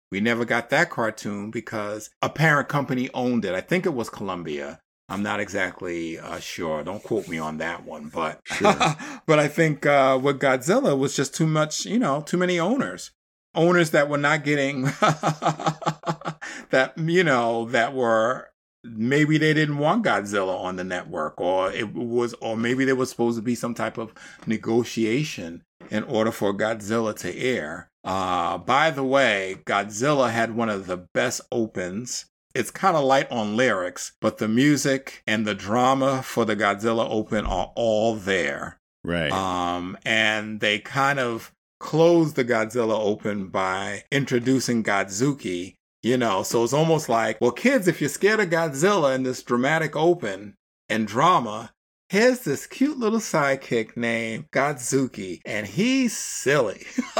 we 0.09 0.21
never 0.21 0.45
got 0.45 0.69
that 0.69 0.89
cartoon 0.89 1.51
because 1.51 2.09
a 2.21 2.29
parent 2.29 2.69
company 2.69 3.09
owned 3.13 3.43
it. 3.43 3.53
I 3.53 3.61
think 3.61 3.85
it 3.85 3.93
was 3.93 4.09
Columbia. 4.09 4.79
I'm 5.09 5.23
not 5.23 5.39
exactly 5.39 6.19
uh, 6.19 6.39
sure. 6.39 6.83
Don't 6.83 7.03
quote 7.03 7.27
me 7.27 7.37
on 7.37 7.57
that 7.59 7.85
one, 7.85 8.09
but 8.13 8.41
sure. 8.45 8.75
but 9.25 9.39
I 9.39 9.47
think 9.47 9.85
uh, 9.85 10.19
with 10.21 10.39
Godzilla 10.39 10.97
was 10.97 11.15
just 11.15 11.33
too 11.33 11.47
much. 11.47 11.85
You 11.85 11.99
know, 11.99 12.21
too 12.21 12.37
many 12.37 12.59
owners 12.59 13.11
owners 13.57 13.91
that 13.91 14.07
were 14.07 14.17
not 14.17 14.45
getting 14.45 14.83
that 16.69 16.93
you 16.97 17.23
know 17.23 17.65
that 17.65 17.93
were 17.93 18.49
maybe 18.83 19.37
they 19.37 19.53
didn't 19.53 19.77
want 19.77 20.05
Godzilla 20.05 20.57
on 20.57 20.75
the 20.77 20.83
network 20.83 21.39
or 21.41 21.71
it 21.71 21.93
was 21.93 22.33
or 22.41 22.55
maybe 22.55 22.85
there 22.85 22.95
was 22.95 23.09
supposed 23.09 23.37
to 23.37 23.41
be 23.41 23.55
some 23.55 23.73
type 23.73 23.97
of 23.97 24.13
negotiation 24.45 25.63
in 25.89 26.03
order 26.03 26.31
for 26.31 26.53
Godzilla 26.53 27.15
to 27.19 27.35
air. 27.35 27.89
Uh 28.03 28.57
by 28.57 28.91
the 28.91 29.03
way, 29.03 29.57
Godzilla 29.65 30.31
had 30.31 30.55
one 30.55 30.69
of 30.69 30.87
the 30.87 30.97
best 30.97 31.41
opens. 31.51 32.25
It's 32.55 32.71
kind 32.71 32.95
of 32.95 33.03
light 33.03 33.29
on 33.31 33.55
lyrics, 33.55 34.13
but 34.21 34.37
the 34.37 34.47
music 34.47 35.21
and 35.27 35.45
the 35.45 35.53
drama 35.53 36.23
for 36.23 36.45
the 36.45 36.55
Godzilla 36.55 37.07
open 37.09 37.45
are 37.45 37.71
all 37.75 38.15
there. 38.15 38.79
Right. 39.03 39.31
Um 39.31 39.97
and 40.05 40.59
they 40.59 40.79
kind 40.79 41.19
of 41.19 41.51
closed 41.79 42.35
the 42.35 42.45
Godzilla 42.45 42.99
open 42.99 43.47
by 43.47 44.03
introducing 44.11 44.83
Godzooky. 44.83 45.75
You 46.03 46.15
know, 46.17 46.43
so 46.43 46.63
it's 46.63 46.73
almost 46.73 47.09
like, 47.09 47.41
well, 47.41 47.51
kids, 47.51 47.87
if 47.87 47.99
you're 47.99 48.09
scared 48.09 48.39
of 48.39 48.49
Godzilla 48.49 49.15
in 49.15 49.23
this 49.23 49.43
dramatic 49.43 49.95
open 49.95 50.55
and 50.87 51.07
drama, 51.07 51.71
here's 52.09 52.41
this 52.41 52.65
cute 52.67 52.97
little 52.97 53.19
sidekick 53.19 53.97
named 53.97 54.49
Godzooky, 54.51 55.41
and 55.45 55.65
he's 55.67 56.15
silly. 56.15 56.85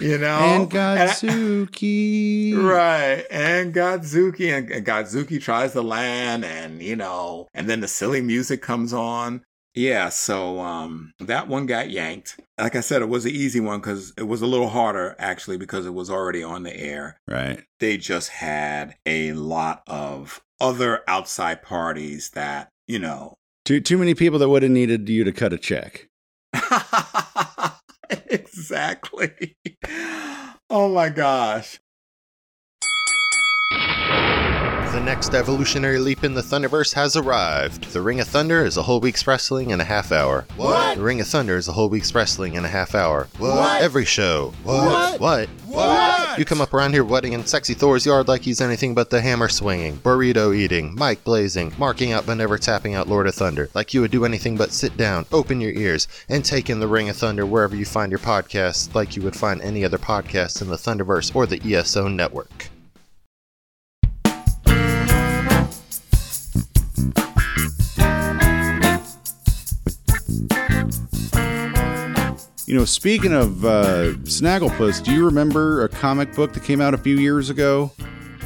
you 0.00 0.18
know? 0.18 0.38
And 0.38 0.70
Godzooky. 0.70 2.52
And 2.52 2.60
I, 2.60 2.64
right. 2.64 3.26
And 3.30 3.74
Godzooky. 3.74 4.56
And, 4.56 4.70
and 4.70 4.86
Godzooky 4.86 5.40
tries 5.40 5.72
to 5.72 5.82
land, 5.82 6.44
and, 6.44 6.82
you 6.82 6.96
know, 6.96 7.48
and 7.52 7.68
then 7.68 7.80
the 7.80 7.88
silly 7.88 8.20
music 8.20 8.62
comes 8.62 8.92
on. 8.92 9.42
Yeah, 9.74 10.08
so 10.08 10.60
um, 10.60 11.12
that 11.18 11.48
one 11.48 11.66
got 11.66 11.90
yanked. 11.90 12.38
Like 12.58 12.76
I 12.76 12.80
said, 12.80 13.02
it 13.02 13.08
was 13.08 13.24
an 13.24 13.32
easy 13.32 13.58
one 13.58 13.80
because 13.80 14.12
it 14.16 14.22
was 14.22 14.40
a 14.40 14.46
little 14.46 14.68
harder 14.68 15.16
actually 15.18 15.56
because 15.56 15.84
it 15.84 15.94
was 15.94 16.08
already 16.08 16.44
on 16.44 16.62
the 16.62 16.74
air. 16.76 17.18
Right. 17.26 17.64
They 17.80 17.96
just 17.96 18.28
had 18.30 18.94
a 19.04 19.32
lot 19.32 19.82
of 19.88 20.42
other 20.60 21.02
outside 21.08 21.62
parties 21.62 22.30
that 22.30 22.68
you 22.86 23.00
know. 23.00 23.34
Too 23.64 23.80
too 23.80 23.98
many 23.98 24.14
people 24.14 24.38
that 24.38 24.48
would 24.48 24.62
have 24.62 24.70
needed 24.70 25.08
you 25.08 25.24
to 25.24 25.32
cut 25.32 25.52
a 25.52 25.58
check. 25.58 26.08
exactly. 28.28 29.56
Oh 30.70 30.88
my 30.92 31.08
gosh. 31.08 31.80
The 34.94 35.00
next 35.00 35.34
evolutionary 35.34 35.98
leap 35.98 36.22
in 36.22 36.34
the 36.34 36.40
Thunderverse 36.40 36.94
has 36.94 37.16
arrived. 37.16 37.90
The 37.92 38.00
Ring 38.00 38.20
of 38.20 38.28
Thunder 38.28 38.64
is 38.64 38.76
a 38.76 38.82
whole 38.82 39.00
week's 39.00 39.26
wrestling 39.26 39.70
in 39.70 39.80
a 39.80 39.84
half 39.84 40.12
hour. 40.12 40.46
What? 40.54 40.98
The 40.98 41.02
Ring 41.02 41.20
of 41.20 41.26
Thunder 41.26 41.56
is 41.56 41.66
a 41.66 41.72
whole 41.72 41.88
week's 41.88 42.14
wrestling 42.14 42.54
in 42.54 42.64
a 42.64 42.68
half 42.68 42.94
hour. 42.94 43.26
What? 43.38 43.82
Every 43.82 44.04
show. 44.04 44.52
What? 44.62 45.18
What? 45.18 45.48
What? 45.66 46.38
You 46.38 46.44
come 46.44 46.60
up 46.60 46.72
around 46.72 46.92
here 46.92 47.02
wetting 47.02 47.32
in 47.32 47.44
sexy 47.44 47.74
Thor's 47.74 48.06
yard 48.06 48.28
like 48.28 48.42
he's 48.42 48.60
anything 48.60 48.94
but 48.94 49.10
the 49.10 49.20
hammer 49.20 49.48
swinging, 49.48 49.96
burrito 49.96 50.54
eating, 50.54 50.94
mic 50.94 51.24
blazing, 51.24 51.72
marking 51.76 52.12
out 52.12 52.24
but 52.24 52.36
never 52.36 52.56
tapping 52.56 52.94
out 52.94 53.08
Lord 53.08 53.26
of 53.26 53.34
Thunder, 53.34 53.70
like 53.74 53.94
you 53.94 54.00
would 54.00 54.12
do 54.12 54.24
anything 54.24 54.56
but 54.56 54.70
sit 54.70 54.96
down, 54.96 55.26
open 55.32 55.60
your 55.60 55.72
ears, 55.72 56.06
and 56.28 56.44
take 56.44 56.70
in 56.70 56.78
the 56.78 56.86
Ring 56.86 57.08
of 57.08 57.16
Thunder 57.16 57.44
wherever 57.44 57.74
you 57.74 57.84
find 57.84 58.12
your 58.12 58.20
podcast, 58.20 58.94
like 58.94 59.16
you 59.16 59.22
would 59.22 59.34
find 59.34 59.60
any 59.60 59.84
other 59.84 59.98
podcast 59.98 60.62
in 60.62 60.68
the 60.68 60.76
Thunderverse 60.76 61.34
or 61.34 61.46
the 61.46 61.74
ESO 61.74 62.06
network. 62.06 62.68
You 72.74 72.80
know, 72.80 72.86
speaking 72.86 73.32
of 73.32 73.64
uh, 73.64 74.14
Snagglepuss, 74.24 75.04
do 75.04 75.12
you 75.12 75.24
remember 75.24 75.84
a 75.84 75.88
comic 75.88 76.34
book 76.34 76.54
that 76.54 76.64
came 76.64 76.80
out 76.80 76.92
a 76.92 76.98
few 76.98 77.14
years 77.14 77.48
ago 77.48 77.92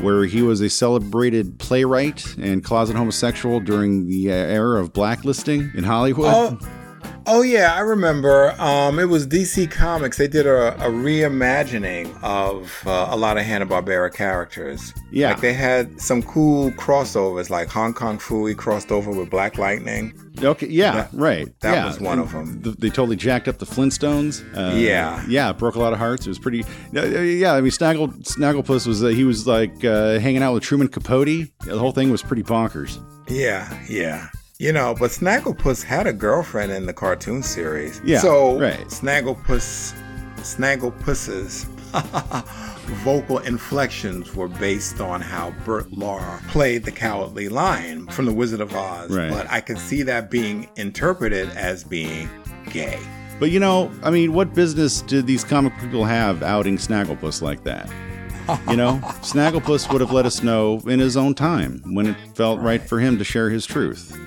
where 0.03 0.27
he 0.27 0.43
was 0.43 0.61
a 0.61 0.69
celebrated 0.69 1.59
playwright 1.59 2.37
and 2.37 2.63
closet 2.63 2.95
homosexual 2.95 3.59
during 3.59 4.07
the 4.07 4.31
uh, 4.31 4.35
era 4.35 4.83
of 4.83 4.93
blacklisting 4.93 5.73
in 5.75 5.83
Hollywood? 5.83 6.31
Oh, 6.31 6.59
oh 7.29 7.43
yeah, 7.43 7.75
I 7.75 7.81
remember. 7.81 8.51
Um, 8.61 8.99
it 8.99 9.05
was 9.05 9.27
DC 9.27 9.71
Comics. 9.71 10.17
They 10.19 10.27
did 10.29 10.47
a, 10.47 10.75
a 10.85 10.91
reimagining 10.91 12.19
of 12.23 12.83
uh, 12.87 13.09
a 13.11 13.17
lot 13.17 13.39
of 13.39 13.45
Hanna 13.45 13.67
Barbera 13.67 14.13
characters. 14.13 14.93
Yeah, 15.11 15.31
like 15.31 15.41
they 15.41 15.53
had 15.55 16.01
some 16.01 16.23
cool 16.23 16.71
crossovers, 16.73 17.51
like 17.51 17.69
Hong 17.69 17.95
Kong 17.95 18.19
Phooey 18.19 18.57
crossed 18.57 18.91
over 18.91 19.11
with 19.13 19.31
Black 19.31 19.59
Lightning. 19.59 20.13
Okay, 20.41 20.69
yeah, 20.69 20.93
That- 20.93 21.11
right. 21.15 21.61
that 21.61 21.73
yeah. 21.75 21.87
was 21.87 21.99
one 22.01 22.21
and 22.21 22.29
them. 22.29 22.63
th- 22.63 22.77
they 22.77 22.91
totally 22.91 23.17
jacked 23.17 23.49
up 23.49 23.59
the 23.59 23.67
Flintstones. 23.67 24.45
Uh, 24.57 24.77
Yeah. 24.77 25.25
yeah, 25.29 25.53
broke 25.53 25.75
a 25.75 25.81
lot 25.81 25.93
of 25.93 25.99
hearts. 25.99 26.27
It 26.27 26.29
was 26.29 26.39
pretty. 26.39 26.65
Uh, 26.97 27.05
yeah, 27.07 27.55
I 27.55 27.61
mean, 27.61 27.73
Snaggle 27.73 28.09
Snagglepuss 28.09 28.87
was 28.87 29.03
uh, 29.03 29.09
he 29.09 29.25
was 29.25 29.47
like 29.49 29.85
uh, 29.85 30.19
hanging 30.21 30.43
out 30.43 30.55
with 30.55 30.63
Truman 30.63 30.89
Capote. 30.89 31.49
The 31.65 31.79
whole 31.79 31.93
thing 31.93 32.11
was 32.11 32.23
pretty 32.23 32.43
bonkers. 32.45 32.99
Yeah, 33.29 33.69
yeah. 33.89 34.29
You 34.61 34.73
know, 34.73 34.93
but 34.99 35.13
Snagglepuss 35.13 35.85
had 35.85 36.09
a 36.09 36.13
girlfriend 36.13 36.73
in 36.73 36.87
the 36.87 36.93
cartoon 36.93 37.45
series. 37.45 38.01
Yeah, 38.05 38.19
So 38.19 38.59
right. 38.59 38.85
Snagglepuss, 38.89 39.95
Snagglepuss's 40.39 41.63
vocal 43.05 43.39
inflections 43.39 44.35
were 44.35 44.49
based 44.49 45.01
on 45.01 45.21
how 45.21 45.53
Bert 45.65 45.89
Lahr 45.93 46.45
played 46.49 46.83
the 46.83 46.91
Cowardly 46.91 47.49
Lion 47.49 48.09
from 48.09 48.27
The 48.27 48.33
Wizard 48.33 48.61
of 48.61 48.75
Oz. 48.75 49.17
Right. 49.17 49.31
But 49.31 49.49
I 49.49 49.61
can 49.61 49.77
see 49.77 50.03
that 50.03 50.29
being 50.29 50.69
interpreted 50.75 51.49
as 51.51 51.85
being 51.85 52.29
gay. 52.73 52.99
But 53.39 53.53
you 53.53 53.61
know, 53.61 53.93
I 54.03 54.11
mean, 54.11 54.33
what 54.33 54.55
business 54.55 55.03
did 55.03 55.29
these 55.29 55.45
comic 55.45 55.73
people 55.79 56.05
have 56.05 56.43
outing 56.43 56.79
Snagglepuss 56.79 57.43
like 57.43 57.63
that? 57.63 57.89
You 58.69 58.75
know, 58.75 58.99
Snagglepuss 59.23 59.93
would 59.93 60.01
have 60.01 60.11
let 60.11 60.27
us 60.27 60.43
know 60.43 60.81
in 60.89 60.99
his 60.99 61.17
own 61.17 61.35
time 61.35 61.81
when 61.95 62.07
it 62.09 62.17
felt 62.35 62.59
right, 62.59 62.83
for 62.83 62.99
him 62.99 63.19
to 63.19 63.25
share 63.25 63.51
his 63.51 63.65
truth. 63.65 64.19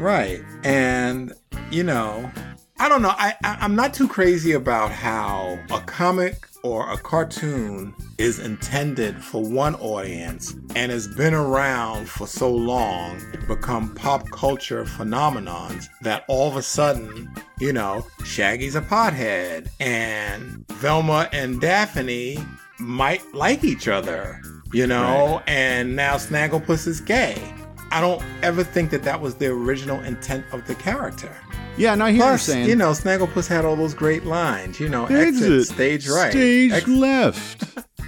Right. 0.00 0.42
And, 0.64 1.34
you 1.70 1.84
know, 1.84 2.30
I 2.78 2.88
don't 2.88 3.02
know. 3.02 3.12
I, 3.16 3.34
I 3.44 3.58
I'm 3.60 3.76
not 3.76 3.92
too 3.92 4.08
crazy 4.08 4.52
about 4.52 4.90
how 4.90 5.58
a 5.70 5.80
comic 5.80 6.46
or 6.62 6.90
a 6.90 6.96
cartoon 6.96 7.94
is 8.16 8.38
intended 8.38 9.22
for 9.22 9.42
one 9.42 9.74
audience 9.74 10.54
and 10.74 10.90
has 10.90 11.06
been 11.06 11.34
around 11.34 12.08
for 12.08 12.26
so 12.26 12.50
long, 12.50 13.20
become 13.46 13.94
pop 13.94 14.26
culture 14.30 14.84
phenomenons 14.84 15.88
that 16.00 16.24
all 16.28 16.48
of 16.48 16.56
a 16.56 16.62
sudden, 16.62 17.30
you 17.58 17.72
know, 17.72 18.06
Shaggy's 18.24 18.76
a 18.76 18.80
pothead 18.80 19.68
and 19.78 20.66
Velma 20.68 21.28
and 21.34 21.60
Daphne 21.60 22.38
might 22.78 23.22
like 23.34 23.64
each 23.64 23.86
other, 23.86 24.40
you 24.72 24.86
know, 24.86 25.36
right. 25.36 25.42
and 25.46 25.94
now 25.94 26.14
Snagglepuss 26.14 26.86
is 26.86 27.02
gay. 27.02 27.52
I 27.90 28.00
don't 28.00 28.22
ever 28.42 28.62
think 28.62 28.90
that 28.90 29.02
that 29.02 29.20
was 29.20 29.34
the 29.34 29.46
original 29.48 30.00
intent 30.00 30.44
of 30.52 30.66
the 30.66 30.74
character. 30.76 31.36
Yeah, 31.76 31.94
no, 31.94 32.06
I 32.06 32.12
hear 32.12 32.20
Plus, 32.22 32.46
you 32.46 32.52
saying. 32.54 32.68
You 32.68 32.76
know, 32.76 32.90
Snagglepuss 32.90 33.48
had 33.48 33.64
all 33.64 33.76
those 33.76 33.94
great 33.94 34.24
lines. 34.24 34.78
You 34.78 34.88
know, 34.88 35.06
exit, 35.06 35.26
exit 35.26 35.66
stage 35.66 36.08
right, 36.08 36.30
stage 36.30 36.72
Ex- 36.72 36.88
left, 36.88 37.64